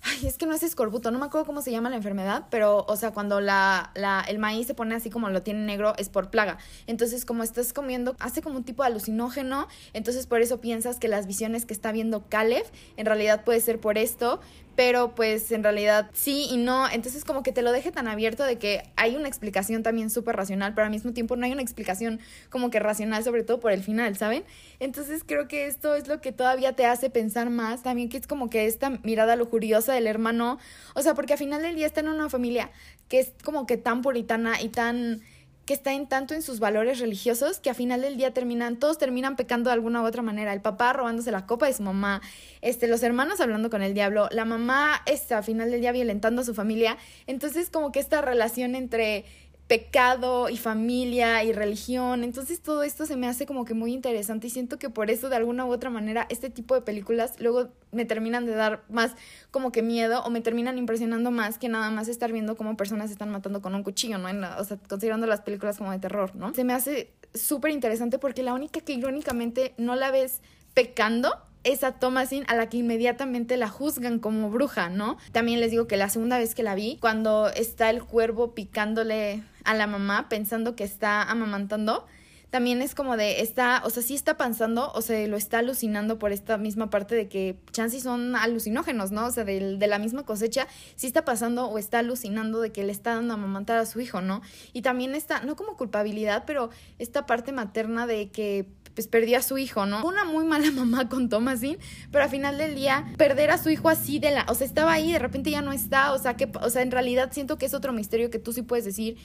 Ay, 0.00 0.28
es 0.28 0.38
que 0.38 0.46
no 0.46 0.54
es 0.54 0.62
escorbuto, 0.62 1.10
no 1.10 1.18
me 1.18 1.26
acuerdo 1.26 1.44
cómo 1.44 1.60
se 1.60 1.72
llama 1.72 1.90
la 1.90 1.96
enfermedad, 1.96 2.44
pero, 2.50 2.84
o 2.86 2.94
sea, 2.94 3.10
cuando 3.10 3.40
la, 3.40 3.90
la, 3.96 4.24
el 4.28 4.38
maíz 4.38 4.68
se 4.68 4.74
pone 4.74 4.94
así 4.94 5.10
como 5.10 5.28
lo 5.28 5.42
tiene 5.42 5.64
negro, 5.64 5.92
es 5.98 6.08
por 6.08 6.30
plaga. 6.30 6.58
Entonces, 6.86 7.24
como 7.24 7.42
estás 7.42 7.72
comiendo, 7.72 8.14
hace 8.20 8.40
como 8.40 8.58
un 8.58 8.64
tipo 8.64 8.84
de 8.84 8.90
alucinógeno, 8.90 9.66
entonces 9.94 10.28
por 10.28 10.40
eso 10.40 10.60
piensas 10.60 11.00
que 11.00 11.08
las 11.08 11.26
visiones 11.26 11.66
que 11.66 11.74
está 11.74 11.90
viendo 11.90 12.28
Caleb, 12.28 12.64
en 12.96 13.06
realidad 13.06 13.42
puede 13.42 13.60
ser 13.60 13.80
por 13.80 13.98
esto, 13.98 14.40
pero 14.78 15.12
pues 15.16 15.50
en 15.50 15.64
realidad 15.64 16.08
sí 16.12 16.46
y 16.52 16.56
no, 16.56 16.88
entonces 16.88 17.24
como 17.24 17.42
que 17.42 17.50
te 17.50 17.62
lo 17.62 17.72
deje 17.72 17.90
tan 17.90 18.06
abierto 18.06 18.44
de 18.44 18.58
que 18.58 18.84
hay 18.94 19.16
una 19.16 19.26
explicación 19.26 19.82
también 19.82 20.08
súper 20.08 20.36
racional, 20.36 20.72
pero 20.72 20.84
al 20.84 20.92
mismo 20.92 21.12
tiempo 21.12 21.34
no 21.34 21.44
hay 21.44 21.50
una 21.50 21.62
explicación 21.62 22.20
como 22.48 22.70
que 22.70 22.78
racional, 22.78 23.24
sobre 23.24 23.42
todo 23.42 23.58
por 23.58 23.72
el 23.72 23.82
final, 23.82 24.16
¿saben? 24.16 24.44
Entonces 24.78 25.24
creo 25.26 25.48
que 25.48 25.66
esto 25.66 25.96
es 25.96 26.06
lo 26.06 26.20
que 26.20 26.30
todavía 26.30 26.74
te 26.74 26.86
hace 26.86 27.10
pensar 27.10 27.50
más, 27.50 27.82
también 27.82 28.08
que 28.08 28.18
es 28.18 28.28
como 28.28 28.50
que 28.50 28.66
esta 28.66 28.90
mirada 29.02 29.34
lujuriosa 29.34 29.92
del 29.94 30.06
hermano, 30.06 30.60
o 30.94 31.02
sea, 31.02 31.14
porque 31.14 31.32
al 31.32 31.40
final 31.40 31.60
del 31.60 31.74
día 31.74 31.86
está 31.86 31.98
en 31.98 32.10
una 32.10 32.30
familia 32.30 32.70
que 33.08 33.18
es 33.18 33.32
como 33.42 33.66
que 33.66 33.78
tan 33.78 34.00
puritana 34.00 34.62
y 34.62 34.68
tan 34.68 35.22
que 35.68 35.74
está 35.74 35.92
en 35.92 36.06
tanto 36.06 36.32
en 36.32 36.40
sus 36.40 36.60
valores 36.60 36.98
religiosos 36.98 37.60
que 37.60 37.68
a 37.68 37.74
final 37.74 38.00
del 38.00 38.16
día 38.16 38.32
terminan, 38.32 38.78
todos 38.78 38.96
terminan 38.96 39.36
pecando 39.36 39.68
de 39.68 39.74
alguna 39.74 40.00
u 40.00 40.06
otra 40.06 40.22
manera. 40.22 40.54
El 40.54 40.62
papá 40.62 40.94
robándose 40.94 41.30
la 41.30 41.44
copa 41.44 41.66
de 41.66 41.74
su 41.74 41.82
mamá, 41.82 42.22
este, 42.62 42.88
los 42.88 43.02
hermanos 43.02 43.38
hablando 43.42 43.68
con 43.68 43.82
el 43.82 43.92
diablo, 43.92 44.30
la 44.32 44.46
mamá, 44.46 45.02
este, 45.04 45.34
a 45.34 45.42
final 45.42 45.70
del 45.70 45.82
día 45.82 45.92
violentando 45.92 46.40
a 46.40 46.44
su 46.46 46.54
familia. 46.54 46.96
Entonces, 47.26 47.68
como 47.68 47.92
que 47.92 48.00
esta 48.00 48.22
relación 48.22 48.76
entre 48.76 49.26
pecado 49.68 50.48
y 50.48 50.56
familia 50.56 51.44
y 51.44 51.52
religión. 51.52 52.24
Entonces 52.24 52.60
todo 52.60 52.82
esto 52.82 53.04
se 53.04 53.16
me 53.16 53.28
hace 53.28 53.44
como 53.44 53.66
que 53.66 53.74
muy 53.74 53.92
interesante 53.92 54.46
y 54.46 54.50
siento 54.50 54.78
que 54.78 54.88
por 54.88 55.10
eso 55.10 55.28
de 55.28 55.36
alguna 55.36 55.66
u 55.66 55.70
otra 55.70 55.90
manera 55.90 56.26
este 56.30 56.48
tipo 56.48 56.74
de 56.74 56.80
películas 56.80 57.34
luego 57.38 57.68
me 57.92 58.06
terminan 58.06 58.46
de 58.46 58.54
dar 58.54 58.82
más 58.88 59.14
como 59.50 59.70
que 59.70 59.82
miedo 59.82 60.22
o 60.24 60.30
me 60.30 60.40
terminan 60.40 60.78
impresionando 60.78 61.30
más 61.30 61.58
que 61.58 61.68
nada 61.68 61.90
más 61.90 62.08
estar 62.08 62.32
viendo 62.32 62.56
cómo 62.56 62.76
personas 62.78 63.08
se 63.08 63.12
están 63.12 63.30
matando 63.30 63.60
con 63.60 63.74
un 63.74 63.82
cuchillo, 63.82 64.16
¿no? 64.16 64.28
o 64.58 64.64
sea, 64.64 64.78
considerando 64.88 65.26
las 65.26 65.42
películas 65.42 65.76
como 65.76 65.92
de 65.92 65.98
terror, 65.98 66.34
¿no? 66.34 66.54
Se 66.54 66.64
me 66.64 66.72
hace 66.72 67.12
súper 67.34 67.70
interesante 67.70 68.18
porque 68.18 68.42
la 68.42 68.54
única 68.54 68.80
que 68.80 68.94
irónicamente 68.94 69.74
no 69.76 69.96
la 69.96 70.10
ves 70.10 70.40
pecando 70.72 71.34
esa 71.64 71.92
Thomasin 71.92 72.44
a 72.48 72.54
la 72.54 72.68
que 72.68 72.78
inmediatamente 72.78 73.56
la 73.56 73.68
juzgan 73.68 74.18
como 74.18 74.50
bruja, 74.50 74.88
¿no? 74.88 75.18
También 75.32 75.60
les 75.60 75.70
digo 75.70 75.86
que 75.86 75.96
la 75.96 76.08
segunda 76.08 76.38
vez 76.38 76.54
que 76.54 76.62
la 76.62 76.74
vi, 76.74 76.98
cuando 77.00 77.48
está 77.48 77.90
el 77.90 78.02
cuervo 78.02 78.54
picándole 78.54 79.42
a 79.64 79.74
la 79.74 79.86
mamá 79.86 80.28
pensando 80.28 80.76
que 80.76 80.84
está 80.84 81.22
amamantando, 81.22 82.06
también 82.50 82.80
es 82.80 82.94
como 82.94 83.16
de, 83.16 83.42
está, 83.42 83.82
o 83.84 83.90
sea, 83.90 84.02
sí 84.02 84.14
está 84.14 84.38
pensando 84.38 84.90
o 84.92 85.02
se 85.02 85.26
lo 85.28 85.36
está 85.36 85.58
alucinando 85.58 86.18
por 86.18 86.32
esta 86.32 86.56
misma 86.56 86.88
parte 86.88 87.14
de 87.14 87.28
que 87.28 87.58
chances 87.72 88.02
son 88.02 88.36
alucinógenos, 88.36 89.10
¿no? 89.10 89.26
O 89.26 89.30
sea, 89.30 89.44
de, 89.44 89.76
de, 89.76 89.86
la 89.86 89.98
misma 89.98 90.24
cosecha, 90.24 90.66
sí 90.96 91.06
está 91.06 91.26
pasando 91.26 91.66
o 91.66 91.76
está 91.76 91.98
alucinando 91.98 92.60
de 92.60 92.72
que 92.72 92.84
le 92.84 92.92
está 92.92 93.14
dando 93.14 93.34
a 93.34 93.36
amamantar 93.36 93.76
a 93.76 93.84
su 93.84 94.00
hijo, 94.00 94.22
¿no? 94.22 94.40
Y 94.72 94.80
también 94.80 95.14
está, 95.14 95.40
no 95.42 95.56
como 95.56 95.76
culpabilidad, 95.76 96.44
pero 96.46 96.70
esta 96.98 97.26
parte 97.26 97.52
materna 97.52 98.06
de 98.06 98.30
que 98.30 98.66
pues 98.98 99.06
perdió 99.06 99.38
a 99.38 99.42
su 99.42 99.58
hijo, 99.58 99.86
¿no? 99.86 100.04
Una 100.04 100.24
muy 100.24 100.44
mala 100.44 100.68
mamá 100.72 101.08
con 101.08 101.28
Thomasin, 101.28 101.78
pero 102.10 102.24
al 102.24 102.30
final 102.30 102.58
del 102.58 102.74
día 102.74 103.06
perder 103.16 103.52
a 103.52 103.56
su 103.56 103.70
hijo 103.70 103.88
así 103.88 104.18
de 104.18 104.32
la, 104.32 104.44
o 104.48 104.56
sea, 104.56 104.66
estaba 104.66 104.92
ahí, 104.92 105.12
de 105.12 105.20
repente 105.20 105.52
ya 105.52 105.62
no 105.62 105.72
está, 105.72 106.12
o 106.12 106.18
sea, 106.18 106.36
que, 106.36 106.50
o 106.60 106.68
sea, 106.68 106.82
en 106.82 106.90
realidad 106.90 107.30
siento 107.30 107.58
que 107.58 107.66
es 107.66 107.74
otro 107.74 107.92
misterio 107.92 108.28
que 108.28 108.40
tú 108.40 108.52
sí 108.52 108.62
puedes 108.62 108.84
decir, 108.84 109.16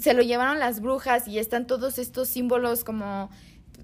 se 0.00 0.14
lo 0.14 0.22
llevaron 0.22 0.58
las 0.58 0.80
brujas 0.80 1.28
y 1.28 1.38
están 1.38 1.68
todos 1.68 1.96
estos 2.00 2.26
símbolos 2.26 2.82
como 2.82 3.30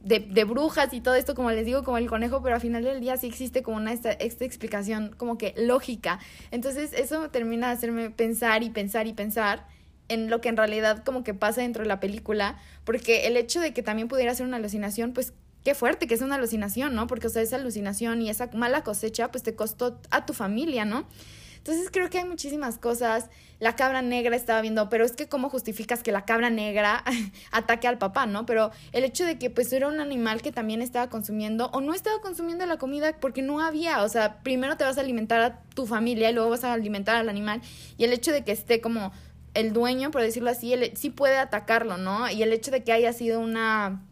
de, 0.02 0.19
de, 0.19 0.43
brujas 0.43 0.93
y 0.93 1.00
todo 1.00 1.14
esto, 1.14 1.37
como 1.37 1.52
les 1.52 1.64
digo, 1.64 1.85
como 1.85 1.99
el 1.99 2.09
conejo, 2.09 2.43
pero 2.43 2.57
al 2.57 2.61
final 2.61 2.83
del 2.83 2.99
día 2.99 3.17
sí 3.19 3.28
existe 3.28 3.62
como 3.62 3.76
una 3.76 3.93
esta, 3.93 4.11
explicación 4.11 5.14
como 5.17 5.38
que 5.38 5.55
lógica. 5.57 6.19
Entonces 6.50 6.93
eso 6.93 7.31
termina 7.31 7.69
de 7.69 7.75
hacerme 7.75 8.11
pensar 8.11 8.64
y 8.64 8.71
pensar 8.71 9.07
y 9.07 9.12
pensar 9.12 9.64
en 10.09 10.31
lo 10.31 10.41
que 10.41 10.49
en 10.49 10.57
realidad 10.57 11.03
como 11.05 11.25
que 11.25 11.35
pasa 11.35 11.62
dentro 11.62 11.83
de 11.83 11.88
la 11.88 12.00
película, 12.00 12.59
porque 12.85 13.27
el 13.27 13.37
hecho 13.37 13.61
de 13.61 13.73
que 13.73 13.83
también 13.83 14.09
pudiera 14.09 14.35
ser 14.35 14.47
una 14.47 14.57
alucinación, 14.57 15.12
pues 15.12 15.33
qué 15.65 15.75
fuerte 15.75 16.07
que 16.07 16.15
es 16.15 16.23
una 16.23 16.37
alucinación, 16.37 16.95
¿no? 16.95 17.07
Porque, 17.07 17.27
o 17.27 17.31
sea, 17.31 17.43
esa 17.43 17.57
alucinación 17.57 18.23
y 18.23 18.31
esa 18.31 18.49
mala 18.55 18.83
cosecha, 18.85 19.31
pues 19.31 19.43
te 19.43 19.55
costó 19.55 20.00
a 20.11 20.27
tu 20.27 20.33
familia, 20.33 20.85
¿no? 20.85 21.07
Entonces 21.59 21.91
creo 21.93 22.09
que 22.09 22.19
hay 22.19 22.25
muchísimas 22.25 22.79
cosas. 22.79 23.29
La 23.59 23.77
cabra 23.77 24.00
negra 24.00 24.35
estaba 24.35 24.62
viendo, 24.62 24.88
pero 24.88 25.05
es 25.05 25.12
que 25.12 25.29
cómo 25.29 25.50
justificas 25.50 26.03
que 26.03 26.12
la 26.12 26.25
cabra 26.25 26.49
negra 26.49 27.05
ataque 27.53 27.87
al 27.87 27.99
papá, 27.99 28.25
¿no? 28.25 28.47
Pero 28.47 28.71
el 28.93 29.05
hecho 29.05 29.27
de 29.27 29.38
que 29.38 29.50
pues 29.50 29.71
era 29.73 29.88
un 29.88 30.00
animal 30.00 30.41
que 30.41 30.53
también 30.53 30.81
estaba 30.81 31.11
consumiendo 31.11 31.67
o 31.75 31.83
no 31.83 31.93
estaba 31.93 32.21
consumiendo 32.23 32.65
la 32.65 32.79
comida 32.79 33.15
porque 33.21 33.43
no 33.43 33.61
había, 33.61 34.03
o 34.03 34.09
sea, 34.09 34.38
primero 34.43 34.79
te 34.79 34.85
vas 34.85 34.97
a 34.97 35.00
alimentar 35.00 35.41
a 35.43 35.61
tu 35.75 35.87
familia 35.87 36.31
y 36.31 36.33
luego 36.33 36.49
vas 36.49 36.65
a 36.65 36.73
alimentar 36.73 37.17
al 37.17 37.29
animal 37.29 37.61
y 37.99 38.05
el 38.05 38.12
hecho 38.15 38.33
de 38.33 38.45
que 38.45 38.53
esté 38.53 38.81
como 38.81 39.12
el 39.59 39.73
dueño, 39.73 40.11
por 40.11 40.23
decirlo 40.23 40.50
así, 40.50 40.73
él, 40.73 40.93
sí 40.95 41.11
puede 41.11 41.37
atacarlo, 41.37 41.99
¿no? 41.99 42.31
Y 42.31 42.43
el 42.43 42.53
hecho 42.53 42.71
de 42.71 42.85
que 42.85 42.93
haya 42.93 43.12
sido 43.12 43.41
una 43.41 44.03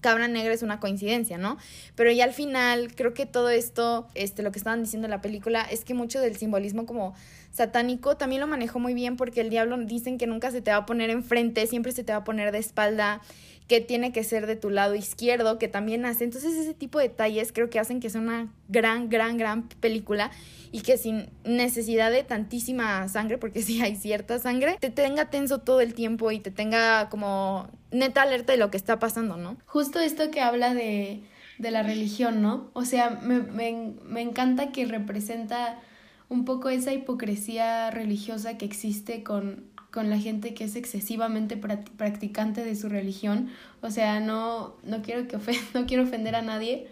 cabra 0.00 0.28
negra 0.28 0.52
es 0.52 0.62
una 0.62 0.80
coincidencia, 0.80 1.38
¿no? 1.38 1.56
Pero 1.94 2.12
ya 2.12 2.24
al 2.24 2.32
final 2.34 2.94
creo 2.94 3.14
que 3.14 3.24
todo 3.24 3.48
esto, 3.48 4.06
este, 4.14 4.42
lo 4.42 4.52
que 4.52 4.58
estaban 4.58 4.82
diciendo 4.82 5.06
en 5.06 5.10
la 5.10 5.22
película, 5.22 5.62
es 5.62 5.84
que 5.84 5.94
mucho 5.94 6.20
del 6.20 6.36
simbolismo 6.36 6.84
como 6.84 7.14
satánico 7.50 8.16
también 8.16 8.40
lo 8.40 8.46
manejó 8.46 8.78
muy 8.78 8.94
bien 8.94 9.16
porque 9.16 9.40
el 9.40 9.48
diablo 9.48 9.78
dicen 9.78 10.18
que 10.18 10.26
nunca 10.26 10.50
se 10.50 10.60
te 10.60 10.70
va 10.70 10.78
a 10.78 10.86
poner 10.86 11.08
enfrente, 11.10 11.66
siempre 11.66 11.92
se 11.92 12.04
te 12.04 12.12
va 12.12 12.18
a 12.18 12.24
poner 12.24 12.52
de 12.52 12.58
espalda, 12.58 13.22
que 13.68 13.80
tiene 13.80 14.12
que 14.12 14.24
ser 14.24 14.46
de 14.46 14.56
tu 14.56 14.70
lado 14.70 14.94
izquierdo, 14.94 15.58
que 15.58 15.68
también 15.68 16.04
hace. 16.04 16.24
Entonces 16.24 16.54
ese 16.54 16.74
tipo 16.74 16.98
de 16.98 17.08
detalles 17.08 17.52
creo 17.52 17.70
que 17.70 17.78
hacen 17.78 18.00
que 18.00 18.10
sea 18.10 18.20
una 18.20 18.52
gran, 18.68 19.08
gran, 19.08 19.38
gran 19.38 19.68
película 19.68 20.30
y 20.70 20.80
que 20.80 20.98
sin 20.98 21.30
necesidad 21.44 22.10
de 22.10 22.24
tantísima 22.24 23.08
sangre, 23.08 23.38
porque 23.38 23.62
sí 23.62 23.80
hay 23.80 23.96
cierta 23.96 24.38
sangre, 24.38 24.76
te 24.80 24.90
tenga 24.90 25.30
tenso 25.30 25.58
todo 25.58 25.80
el 25.80 25.94
tiempo 25.94 26.30
y 26.30 26.40
te 26.40 26.50
tenga 26.50 27.08
como 27.08 27.68
neta 27.90 28.22
alerta 28.22 28.52
de 28.52 28.58
lo 28.58 28.70
que 28.70 28.76
está 28.76 28.98
pasando, 28.98 29.36
¿no? 29.36 29.56
Justo 29.66 29.98
esto 29.98 30.30
que 30.30 30.40
habla 30.40 30.74
de, 30.74 31.22
de 31.58 31.70
la 31.70 31.82
religión, 31.82 32.42
¿no? 32.42 32.70
O 32.74 32.84
sea, 32.84 33.10
me, 33.22 33.40
me, 33.40 33.94
me 34.04 34.20
encanta 34.20 34.72
que 34.72 34.84
representa 34.84 35.80
un 36.28 36.44
poco 36.44 36.68
esa 36.68 36.92
hipocresía 36.92 37.90
religiosa 37.90 38.58
que 38.58 38.64
existe 38.64 39.22
con, 39.22 39.73
con 39.94 40.10
la 40.10 40.18
gente 40.18 40.54
que 40.54 40.64
es 40.64 40.74
excesivamente 40.74 41.56
practicante 41.56 42.64
de 42.64 42.74
su 42.74 42.88
religión. 42.88 43.50
O 43.80 43.92
sea, 43.92 44.18
no, 44.18 44.74
no, 44.82 45.02
quiero, 45.02 45.28
que 45.28 45.38
no 45.74 45.86
quiero 45.86 46.02
ofender 46.02 46.34
a 46.34 46.42
nadie, 46.42 46.88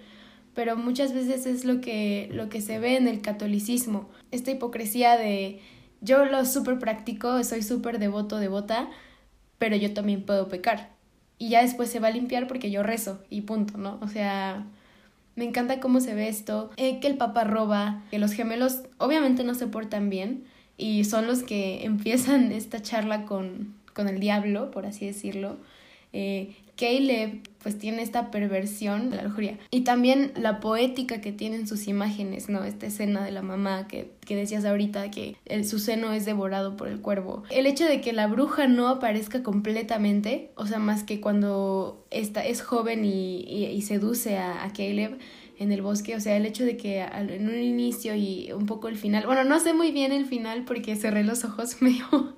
pero 0.54 0.76
muchas 0.76 1.12
veces 1.12 1.46
es 1.46 1.64
lo 1.64 1.80
que, 1.80 2.28
lo 2.32 2.48
que 2.48 2.60
se 2.60 2.78
ve 2.78 2.96
en 2.96 3.08
el 3.08 3.20
catolicismo, 3.20 4.08
esta 4.30 4.52
hipocresía 4.52 5.16
de 5.16 5.60
yo 6.00 6.24
lo 6.26 6.44
súper 6.44 6.78
practico, 6.78 7.42
soy 7.42 7.62
súper 7.62 7.98
devoto, 7.98 8.38
devota, 8.38 8.88
pero 9.58 9.74
yo 9.74 9.92
también 9.94 10.22
puedo 10.22 10.48
pecar. 10.48 10.90
Y 11.38 11.48
ya 11.48 11.62
después 11.62 11.90
se 11.90 11.98
va 11.98 12.06
a 12.06 12.12
limpiar 12.12 12.46
porque 12.46 12.70
yo 12.70 12.84
rezo 12.84 13.20
y 13.30 13.40
punto, 13.40 13.78
¿no? 13.78 13.98
O 14.00 14.06
sea, 14.06 14.64
me 15.34 15.44
encanta 15.44 15.80
cómo 15.80 15.98
se 15.98 16.14
ve 16.14 16.28
esto, 16.28 16.70
eh, 16.76 17.00
que 17.00 17.08
el 17.08 17.16
papá 17.16 17.42
roba, 17.42 18.04
que 18.12 18.20
los 18.20 18.30
gemelos 18.30 18.82
obviamente 18.98 19.42
no 19.42 19.56
se 19.56 19.66
portan 19.66 20.08
bien 20.08 20.44
y 20.76 21.04
son 21.04 21.26
los 21.26 21.42
que 21.42 21.84
empiezan 21.84 22.52
esta 22.52 22.82
charla 22.82 23.24
con, 23.24 23.74
con 23.94 24.08
el 24.08 24.20
diablo, 24.20 24.70
por 24.70 24.86
así 24.86 25.06
decirlo. 25.06 25.56
Eh, 26.12 26.54
Caleb 26.76 27.40
pues 27.62 27.78
tiene 27.78 28.02
esta 28.02 28.30
perversión 28.30 29.10
de 29.10 29.16
la 29.16 29.22
lujuria 29.24 29.58
y 29.70 29.82
también 29.82 30.32
la 30.36 30.58
poética 30.58 31.20
que 31.20 31.30
tienen 31.30 31.68
sus 31.68 31.86
imágenes, 31.86 32.48
¿no? 32.48 32.64
Esta 32.64 32.86
escena 32.86 33.24
de 33.24 33.30
la 33.30 33.42
mamá 33.42 33.86
que, 33.86 34.10
que 34.26 34.34
decías 34.34 34.64
ahorita 34.64 35.10
que 35.10 35.36
el, 35.44 35.66
su 35.66 35.78
seno 35.78 36.12
es 36.12 36.24
devorado 36.24 36.76
por 36.76 36.88
el 36.88 37.00
cuervo. 37.00 37.44
El 37.50 37.66
hecho 37.66 37.84
de 37.84 38.00
que 38.00 38.12
la 38.12 38.26
bruja 38.26 38.66
no 38.66 38.88
aparezca 38.88 39.42
completamente, 39.42 40.50
o 40.56 40.66
sea, 40.66 40.78
más 40.78 41.04
que 41.04 41.20
cuando 41.20 42.04
esta, 42.10 42.44
es 42.44 42.62
joven 42.62 43.04
y, 43.04 43.42
y, 43.42 43.82
seduce 43.82 44.38
a, 44.38 44.64
a 44.64 44.72
Caleb, 44.72 45.18
en 45.62 45.72
el 45.72 45.82
bosque, 45.82 46.16
o 46.16 46.20
sea, 46.20 46.36
el 46.36 46.46
hecho 46.46 46.64
de 46.64 46.76
que 46.76 47.00
en 47.00 47.48
un 47.48 47.62
inicio 47.62 48.14
y 48.14 48.52
un 48.52 48.66
poco 48.66 48.88
el 48.88 48.96
final, 48.96 49.24
bueno, 49.26 49.44
no 49.44 49.60
sé 49.60 49.74
muy 49.74 49.92
bien 49.92 50.12
el 50.12 50.26
final 50.26 50.64
porque 50.64 50.96
cerré 50.96 51.24
los 51.24 51.44
ojos, 51.44 51.76
me 51.80 51.90
dio, 51.90 52.34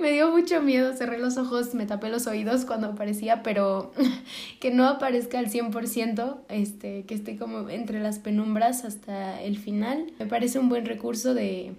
me 0.00 0.12
dio 0.12 0.30
mucho 0.30 0.62
miedo, 0.62 0.94
cerré 0.94 1.18
los 1.18 1.36
ojos, 1.36 1.74
me 1.74 1.86
tapé 1.86 2.08
los 2.08 2.26
oídos 2.26 2.64
cuando 2.64 2.88
aparecía, 2.88 3.42
pero 3.42 3.92
que 4.60 4.70
no 4.70 4.86
aparezca 4.86 5.38
al 5.38 5.50
100%, 5.50 6.38
este, 6.48 7.04
que 7.04 7.14
esté 7.14 7.36
como 7.36 7.68
entre 7.68 8.00
las 8.00 8.18
penumbras 8.18 8.84
hasta 8.84 9.42
el 9.42 9.58
final, 9.58 10.12
me 10.18 10.26
parece 10.26 10.58
un 10.58 10.68
buen 10.68 10.86
recurso 10.86 11.34
de 11.34 11.72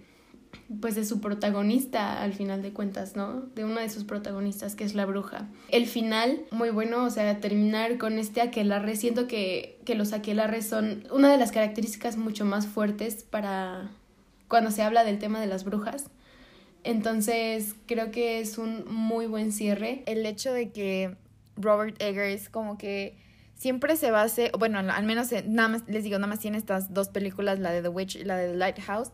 pues 0.81 0.95
de 0.95 1.05
su 1.05 1.19
protagonista 1.19 2.21
al 2.21 2.33
final 2.33 2.61
de 2.61 2.71
cuentas, 2.71 3.15
¿no? 3.15 3.41
De 3.55 3.65
una 3.65 3.81
de 3.81 3.89
sus 3.89 4.03
protagonistas 4.03 4.75
que 4.75 4.83
es 4.83 4.93
la 4.93 5.05
bruja. 5.05 5.47
El 5.69 5.87
final, 5.87 6.41
muy 6.51 6.69
bueno, 6.69 7.05
o 7.05 7.09
sea, 7.09 7.39
terminar 7.39 7.97
con 7.97 8.19
este 8.19 8.41
aquelarre, 8.41 8.95
siento 8.95 9.27
que, 9.27 9.79
que 9.85 9.95
los 9.95 10.13
aquelarres 10.13 10.67
son 10.67 11.07
una 11.11 11.31
de 11.31 11.37
las 11.37 11.51
características 11.51 12.17
mucho 12.17 12.45
más 12.45 12.67
fuertes 12.67 13.23
para 13.23 13.89
cuando 14.47 14.71
se 14.71 14.83
habla 14.83 15.03
del 15.03 15.19
tema 15.19 15.39
de 15.39 15.47
las 15.47 15.63
brujas. 15.63 16.05
Entonces, 16.83 17.75
creo 17.87 18.11
que 18.11 18.39
es 18.39 18.57
un 18.57 18.85
muy 18.87 19.25
buen 19.25 19.51
cierre. 19.51 20.03
El 20.05 20.25
hecho 20.25 20.53
de 20.53 20.71
que 20.71 21.15
Robert 21.57 22.01
Eggers 22.01 22.49
como 22.49 22.77
que 22.77 23.17
siempre 23.55 23.97
se 23.97 24.11
base, 24.11 24.51
bueno, 24.57 24.79
al 24.79 25.05
menos 25.05 25.29
nada 25.47 25.69
más, 25.69 25.83
les 25.87 26.03
digo, 26.03 26.17
nada 26.17 26.27
más 26.27 26.39
tiene 26.39 26.57
estas 26.57 26.93
dos 26.93 27.09
películas, 27.09 27.59
la 27.59 27.71
de 27.71 27.81
The 27.81 27.89
Witch 27.89 28.15
y 28.15 28.23
la 28.23 28.37
de 28.37 28.51
The 28.51 28.55
Lighthouse, 28.55 29.11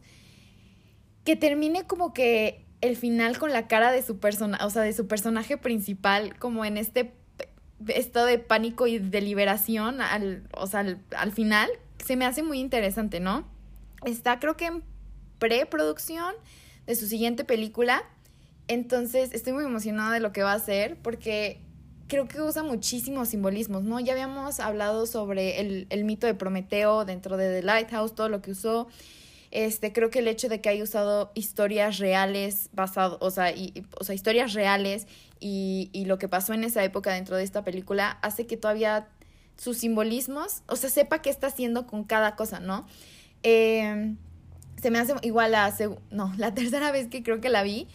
que 1.26 1.36
termine 1.36 1.86
como 1.86 2.14
que 2.14 2.66
el 2.82 2.96
final 2.96 3.38
con 3.38 3.52
la 3.52 3.68
cara 3.68 3.92
de 3.92 4.02
su 4.04 4.20
persona, 4.20 4.60
o 4.64 4.70
sea, 4.70 4.84
de 4.84 4.94
su 4.94 5.08
personaje 5.08 5.58
principal, 5.58 6.38
como 6.38 6.64
en 6.64 6.78
este 6.78 7.14
estado 7.88 8.28
de 8.28 8.40
pánico 8.40 8.88
y 8.88 9.00
de 9.00 9.22
liberación, 9.22 10.02
al, 10.02 10.48
o 10.54 10.68
sea, 10.68 10.86
al, 11.18 11.32
final, 11.32 11.70
se 12.04 12.16
me 12.16 12.26
hace 12.26 12.44
muy 12.44 12.60
interesante, 12.60 13.20
¿no? 13.20 13.44
Está 14.06 14.40
creo 14.40 14.56
que 14.56 14.68
en 14.68 14.84
preproducción 15.40 16.34
de 16.86 16.96
su 16.96 17.08
siguiente 17.08 17.44
película, 17.44 18.04
entonces 18.68 19.34
estoy 19.34 19.54
muy 19.54 19.66
emocionada 19.66 20.14
de 20.14 20.20
lo 20.20 20.32
que 20.32 20.44
va 20.44 20.52
a 20.52 20.56
hacer 20.56 20.96
porque 21.02 21.60
creo 22.08 22.28
que 22.28 22.40
usa 22.40 22.62
muchísimos 22.62 23.30
simbolismos, 23.30 23.84
¿no? 23.84 24.00
Ya 24.00 24.14
habíamos 24.14 24.60
hablado 24.60 25.08
sobre 25.08 25.60
el, 25.60 25.88
el 25.90 26.04
mito 26.04 26.28
de 26.28 26.36
Prometeo 26.36 27.04
dentro 27.04 27.36
de 27.36 27.62
The 27.62 27.64
Lighthouse, 27.64 28.14
todo 28.14 28.30
lo 28.30 28.42
que 28.42 28.52
usó. 28.52 28.88
Este, 29.56 29.94
creo 29.94 30.10
que 30.10 30.20
el 30.20 30.28
hecho 30.28 30.50
de 30.50 30.60
que 30.60 30.68
haya 30.68 30.84
usado 30.84 31.32
historias 31.34 31.98
reales, 31.98 32.70
basado, 32.74 33.18
o 33.22 33.32
sea, 33.32 33.52
y, 33.52 33.86
o 33.98 34.04
sea, 34.04 34.14
historias 34.14 34.52
reales 34.52 35.08
y, 35.40 35.90
y 35.94 36.04
lo 36.04 36.18
que 36.18 36.28
pasó 36.28 36.52
en 36.52 36.66
esa 36.66 36.84
época 36.84 37.14
dentro 37.14 37.38
de 37.38 37.44
esta 37.44 37.64
película 37.64 38.20
hace 38.22 38.48
que 38.48 38.58
todavía 38.58 39.08
sus 39.56 39.78
simbolismos, 39.78 40.64
o 40.68 40.76
sea, 40.76 40.90
sepa 40.90 41.22
qué 41.22 41.30
está 41.30 41.48
haciendo 41.48 41.88
con 41.88 42.04
cada 42.04 42.36
cosa, 42.36 42.60
¿no? 42.60 42.86
Eh, 43.44 44.16
se 44.82 44.92
me 44.92 45.00
hace 45.00 45.14
igual 45.22 45.54
la, 45.54 45.74
no, 46.12 46.34
la 46.38 46.54
tercera 46.54 46.92
vez 46.92 47.08
que 47.08 47.24
creo 47.24 47.40
que 47.40 47.48
la 47.48 47.64
vi, 47.64 47.88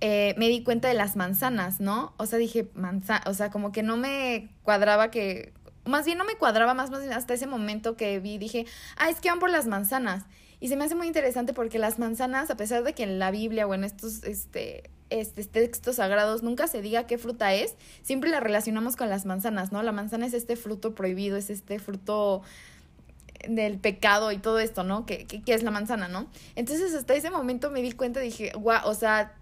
eh, 0.00 0.36
me 0.38 0.48
di 0.48 0.62
cuenta 0.62 0.86
de 0.86 0.94
las 0.94 1.16
manzanas, 1.16 1.80
¿no? 1.80 2.14
O 2.18 2.26
sea, 2.26 2.38
dije, 2.38 2.68
manzana, 2.74 3.24
o 3.26 3.34
sea, 3.34 3.50
como 3.50 3.72
que 3.72 3.82
no 3.82 3.96
me 3.96 4.48
cuadraba 4.62 5.10
que, 5.10 5.52
más 5.84 6.06
bien 6.06 6.18
no 6.18 6.24
me 6.24 6.36
cuadraba 6.36 6.72
más, 6.74 6.92
más 6.92 7.00
bien 7.00 7.12
hasta 7.12 7.34
ese 7.34 7.48
momento 7.48 7.96
que 7.96 8.20
vi, 8.20 8.38
dije, 8.38 8.64
ah, 8.96 9.10
es 9.10 9.20
que 9.20 9.28
van 9.28 9.40
por 9.40 9.50
las 9.50 9.66
manzanas. 9.66 10.24
Y 10.60 10.68
se 10.68 10.76
me 10.76 10.84
hace 10.84 10.94
muy 10.94 11.06
interesante 11.06 11.54
porque 11.54 11.78
las 11.78 11.98
manzanas, 11.98 12.50
a 12.50 12.56
pesar 12.56 12.84
de 12.84 12.92
que 12.92 13.02
en 13.02 13.18
la 13.18 13.30
Biblia 13.30 13.66
o 13.66 13.74
en 13.74 13.82
estos 13.82 14.22
este, 14.24 14.90
este, 15.08 15.44
textos 15.44 15.96
sagrados 15.96 16.42
nunca 16.42 16.68
se 16.68 16.82
diga 16.82 17.06
qué 17.06 17.18
fruta 17.18 17.54
es, 17.54 17.76
siempre 18.02 18.30
la 18.30 18.40
relacionamos 18.40 18.94
con 18.96 19.08
las 19.08 19.24
manzanas, 19.24 19.72
¿no? 19.72 19.82
La 19.82 19.92
manzana 19.92 20.26
es 20.26 20.34
este 20.34 20.56
fruto 20.56 20.94
prohibido, 20.94 21.36
es 21.36 21.48
este 21.50 21.78
fruto 21.78 22.42
del 23.48 23.78
pecado 23.78 24.32
y 24.32 24.38
todo 24.38 24.58
esto, 24.58 24.84
¿no? 24.84 25.06
Que, 25.06 25.26
es 25.46 25.62
la 25.62 25.70
manzana, 25.70 26.08
¿no? 26.08 26.26
Entonces 26.56 26.94
hasta 26.94 27.14
ese 27.14 27.30
momento 27.30 27.70
me 27.70 27.82
di 27.82 27.92
cuenta 27.92 28.20
dije, 28.20 28.52
guau, 28.54 28.86
o 28.88 28.94
sea, 28.94 29.34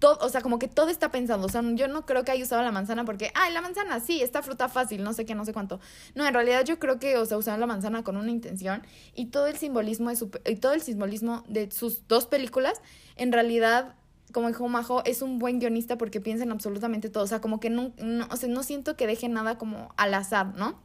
todo, 0.00 0.18
o 0.22 0.28
sea, 0.28 0.40
como 0.40 0.58
que 0.58 0.66
todo 0.66 0.88
está 0.88 1.12
pensando. 1.12 1.46
O 1.46 1.50
sea, 1.50 1.62
yo 1.74 1.86
no 1.86 2.04
creo 2.06 2.24
que 2.24 2.32
haya 2.32 2.42
usado 2.42 2.62
la 2.62 2.72
manzana 2.72 3.04
porque, 3.04 3.30
ay, 3.34 3.52
la 3.52 3.60
manzana, 3.60 4.00
sí, 4.00 4.22
esta 4.22 4.42
fruta 4.42 4.68
fácil, 4.68 5.04
no 5.04 5.12
sé 5.12 5.24
qué, 5.24 5.36
no 5.36 5.44
sé 5.44 5.52
cuánto. 5.52 5.78
No, 6.16 6.26
en 6.26 6.34
realidad 6.34 6.64
yo 6.64 6.80
creo 6.80 6.98
que, 6.98 7.16
o 7.16 7.26
sea, 7.26 7.36
usaron 7.36 7.60
la 7.60 7.66
manzana 7.66 8.02
con 8.02 8.16
una 8.16 8.30
intención 8.30 8.82
y 9.14 9.26
todo 9.26 9.46
el 9.46 9.56
simbolismo 9.56 10.10
de 10.10 10.16
su, 10.16 10.30
y 10.46 10.56
todo 10.56 10.72
el 10.72 10.82
simbolismo 10.82 11.44
de 11.46 11.70
sus 11.70 12.08
dos 12.08 12.26
películas, 12.26 12.80
en 13.16 13.30
realidad 13.30 13.94
como 14.32 14.46
dijo 14.46 14.68
Majo, 14.68 15.02
es 15.04 15.22
un 15.22 15.40
buen 15.40 15.58
guionista 15.58 15.98
porque 15.98 16.20
piensa 16.20 16.44
en 16.44 16.52
absolutamente 16.52 17.10
todo. 17.10 17.24
O 17.24 17.26
sea, 17.26 17.40
como 17.40 17.58
que 17.58 17.68
no, 17.68 17.92
no, 17.98 18.28
o 18.30 18.36
sea, 18.36 18.48
no 18.48 18.62
siento 18.62 18.96
que 18.96 19.08
deje 19.08 19.28
nada 19.28 19.58
como 19.58 19.92
al 19.96 20.14
azar, 20.14 20.54
¿no? 20.54 20.78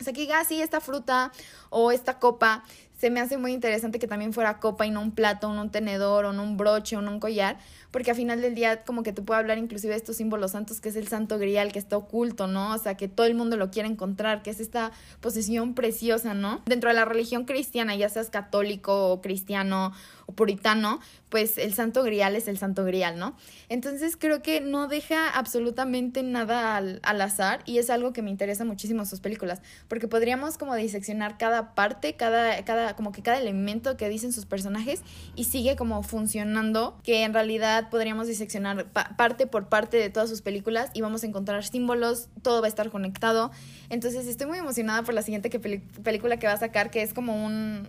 O 0.00 0.04
sea, 0.04 0.12
que 0.12 0.20
diga, 0.20 0.40
ah, 0.40 0.44
sí, 0.44 0.60
esta 0.60 0.80
fruta 0.80 1.32
o 1.70 1.90
esta 1.90 2.18
copa, 2.18 2.64
se 2.96 3.10
me 3.10 3.20
hace 3.20 3.36
muy 3.36 3.52
interesante 3.52 3.98
que 3.98 4.08
también 4.08 4.32
fuera 4.32 4.58
copa 4.58 4.86
y 4.86 4.90
no 4.90 5.00
un 5.00 5.12
plato, 5.12 5.52
no 5.52 5.62
un 5.62 5.70
tenedor, 5.70 6.24
o 6.24 6.32
no 6.32 6.42
un 6.42 6.56
broche, 6.56 6.96
o 6.96 7.02
no 7.02 7.10
un 7.10 7.20
collar, 7.20 7.58
porque 7.90 8.10
al 8.10 8.16
final 8.16 8.40
del 8.40 8.54
día 8.54 8.84
como 8.84 9.02
que 9.02 9.12
te 9.12 9.22
puedo 9.22 9.38
hablar 9.38 9.58
inclusive 9.58 9.92
de 9.92 9.98
estos 9.98 10.16
símbolos 10.16 10.52
santos, 10.52 10.80
que 10.80 10.88
es 10.88 10.96
el 10.96 11.08
santo 11.08 11.38
grial, 11.38 11.72
que 11.72 11.78
está 11.78 11.96
oculto, 11.96 12.46
¿no? 12.46 12.74
O 12.74 12.78
sea, 12.78 12.96
que 12.96 13.08
todo 13.08 13.26
el 13.26 13.34
mundo 13.34 13.56
lo 13.56 13.70
quiere 13.70 13.88
encontrar, 13.88 14.42
que 14.42 14.50
es 14.50 14.60
esta 14.60 14.92
posición 15.20 15.74
preciosa, 15.74 16.34
¿no? 16.34 16.62
Dentro 16.66 16.90
de 16.90 16.94
la 16.94 17.04
religión 17.04 17.44
cristiana, 17.44 17.94
ya 17.96 18.08
seas 18.08 18.30
católico 18.30 19.12
o 19.12 19.20
cristiano 19.20 19.92
o 20.26 20.32
puritano, 20.32 21.00
pues 21.28 21.58
el 21.58 21.74
santo 21.74 22.02
grial 22.02 22.34
es 22.34 22.48
el 22.48 22.58
santo 22.58 22.84
grial, 22.84 23.18
¿no? 23.18 23.36
Entonces 23.68 24.16
creo 24.16 24.42
que 24.42 24.60
no 24.60 24.88
deja 24.88 25.28
absolutamente 25.28 26.22
nada 26.22 26.76
al, 26.76 27.00
al 27.02 27.20
azar 27.20 27.60
y 27.64 27.78
es 27.78 27.90
algo 27.90 28.12
que 28.12 28.22
me 28.22 28.30
interesa 28.30 28.64
muchísimo 28.64 29.04
sus 29.04 29.20
películas, 29.20 29.60
porque 29.88 30.08
podríamos 30.08 30.58
como 30.58 30.74
diseccionar 30.74 31.38
cada 31.38 31.74
parte, 31.74 32.14
cada, 32.14 32.64
cada, 32.64 32.85
como 32.94 33.10
que 33.10 33.22
cada 33.22 33.38
elemento 33.38 33.96
que 33.96 34.08
dicen 34.08 34.32
sus 34.32 34.46
personajes 34.46 35.02
y 35.34 35.44
sigue 35.44 35.74
como 35.74 36.02
funcionando, 36.02 36.98
que 37.02 37.24
en 37.24 37.34
realidad 37.34 37.88
podríamos 37.90 38.28
diseccionar 38.28 38.86
parte 39.16 39.46
por 39.46 39.68
parte 39.68 39.96
de 39.96 40.10
todas 40.10 40.28
sus 40.28 40.42
películas 40.42 40.90
y 40.94 41.00
vamos 41.00 41.24
a 41.24 41.26
encontrar 41.26 41.64
símbolos, 41.64 42.28
todo 42.42 42.60
va 42.60 42.66
a 42.66 42.68
estar 42.68 42.90
conectado. 42.90 43.50
Entonces 43.88 44.26
estoy 44.26 44.46
muy 44.46 44.58
emocionada 44.58 45.02
por 45.02 45.14
la 45.14 45.22
siguiente 45.22 45.50
que 45.50 45.58
película 45.58 46.38
que 46.38 46.46
va 46.46 46.52
a 46.52 46.58
sacar, 46.58 46.90
que 46.90 47.02
es 47.02 47.12
como 47.12 47.44
un 47.44 47.88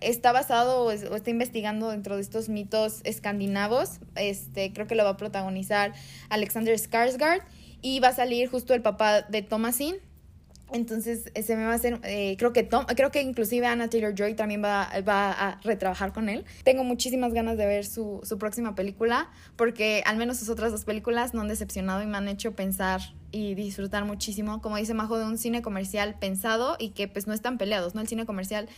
está 0.00 0.32
basado 0.32 0.84
o, 0.84 0.90
está 0.90 1.30
investigando 1.30 1.90
dentro 1.90 2.16
de 2.16 2.22
estos 2.22 2.48
mitos 2.48 3.00
escandinavos. 3.04 4.00
Este, 4.16 4.72
creo 4.72 4.86
que 4.86 4.94
lo 4.94 5.04
va 5.04 5.10
a 5.10 5.16
protagonizar 5.16 5.92
Alexander 6.28 6.76
Skarsgård 6.76 7.42
y 7.82 8.00
va 8.00 8.08
a 8.08 8.14
salir 8.14 8.48
justo 8.48 8.74
el 8.74 8.82
papá 8.82 9.22
de 9.22 9.42
Thomasin. 9.42 9.96
Entonces, 10.72 11.30
se 11.44 11.56
me 11.56 11.64
va 11.64 11.72
a 11.72 11.74
hacer, 11.74 12.00
eh, 12.02 12.36
creo 12.38 12.52
que 12.52 12.64
Tom, 12.64 12.86
creo 12.86 13.10
que 13.12 13.22
inclusive 13.22 13.66
Anna 13.66 13.88
Taylor 13.88 14.14
Joy 14.14 14.34
también 14.34 14.64
va, 14.64 14.90
va 15.06 15.30
a 15.30 15.60
retrabajar 15.62 16.12
con 16.12 16.28
él. 16.28 16.44
Tengo 16.64 16.82
muchísimas 16.82 17.32
ganas 17.32 17.56
de 17.56 17.66
ver 17.66 17.86
su, 17.86 18.20
su 18.24 18.36
próxima 18.38 18.74
película, 18.74 19.30
porque 19.54 20.02
al 20.06 20.16
menos 20.16 20.38
sus 20.38 20.48
otras 20.48 20.72
dos 20.72 20.84
películas 20.84 21.34
no 21.34 21.40
han 21.40 21.48
decepcionado 21.48 22.02
y 22.02 22.06
me 22.06 22.16
han 22.16 22.26
hecho 22.26 22.56
pensar 22.56 23.00
y 23.30 23.54
disfrutar 23.54 24.04
muchísimo, 24.04 24.60
como 24.60 24.76
dice 24.76 24.92
Majo, 24.92 25.18
de 25.18 25.24
un 25.24 25.38
cine 25.38 25.62
comercial 25.62 26.16
pensado 26.18 26.76
y 26.78 26.90
que 26.90 27.06
pues 27.06 27.26
no 27.28 27.34
están 27.34 27.58
peleados, 27.58 27.94
¿no? 27.94 28.00
El 28.00 28.08
cine 28.08 28.26
comercial 28.26 28.68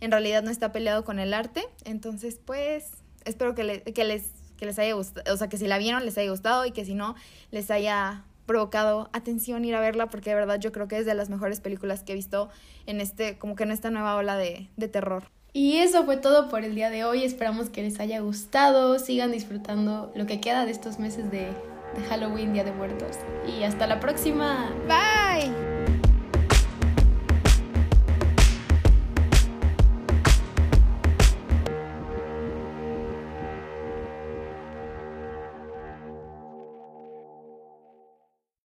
en 0.00 0.10
realidad 0.10 0.42
no 0.42 0.50
está 0.50 0.72
peleado 0.72 1.04
con 1.04 1.18
el 1.18 1.34
arte. 1.34 1.64
Entonces, 1.84 2.40
pues, 2.42 2.90
espero 3.24 3.54
que, 3.54 3.82
que, 3.82 4.04
les, 4.04 4.24
que 4.56 4.66
les 4.66 4.78
haya 4.78 4.94
gustado, 4.94 5.34
o 5.34 5.36
sea, 5.36 5.48
que 5.48 5.58
si 5.58 5.66
la 5.66 5.78
vieron 5.78 6.04
les 6.04 6.16
haya 6.16 6.30
gustado 6.30 6.64
y 6.64 6.70
que 6.70 6.84
si 6.84 6.94
no, 6.94 7.14
les 7.50 7.70
haya 7.70 8.24
provocado 8.46 9.10
atención 9.12 9.64
ir 9.64 9.74
a 9.74 9.80
verla 9.80 10.06
porque 10.06 10.30
de 10.30 10.36
verdad 10.36 10.58
yo 10.58 10.72
creo 10.72 10.88
que 10.88 10.98
es 10.98 11.06
de 11.06 11.14
las 11.14 11.30
mejores 11.30 11.60
películas 11.60 12.02
que 12.02 12.12
he 12.12 12.14
visto 12.14 12.48
en 12.86 13.00
este, 13.00 13.38
como 13.38 13.56
que 13.56 13.64
en 13.64 13.70
esta 13.70 13.90
nueva 13.90 14.16
ola 14.16 14.36
de, 14.36 14.68
de 14.76 14.88
terror. 14.88 15.24
Y 15.52 15.76
eso 15.76 16.04
fue 16.04 16.16
todo 16.16 16.48
por 16.48 16.64
el 16.64 16.74
día 16.74 16.90
de 16.90 17.04
hoy. 17.04 17.22
Esperamos 17.22 17.70
que 17.70 17.82
les 17.82 18.00
haya 18.00 18.18
gustado. 18.20 18.98
Sigan 18.98 19.30
disfrutando 19.30 20.12
lo 20.16 20.26
que 20.26 20.40
queda 20.40 20.64
de 20.64 20.72
estos 20.72 20.98
meses 20.98 21.30
de, 21.30 21.52
de 21.94 22.02
Halloween, 22.08 22.52
Día 22.52 22.64
de 22.64 22.72
Muertos. 22.72 23.16
Y 23.46 23.62
hasta 23.62 23.86
la 23.86 24.00
próxima. 24.00 24.74
Bye. 24.88 25.73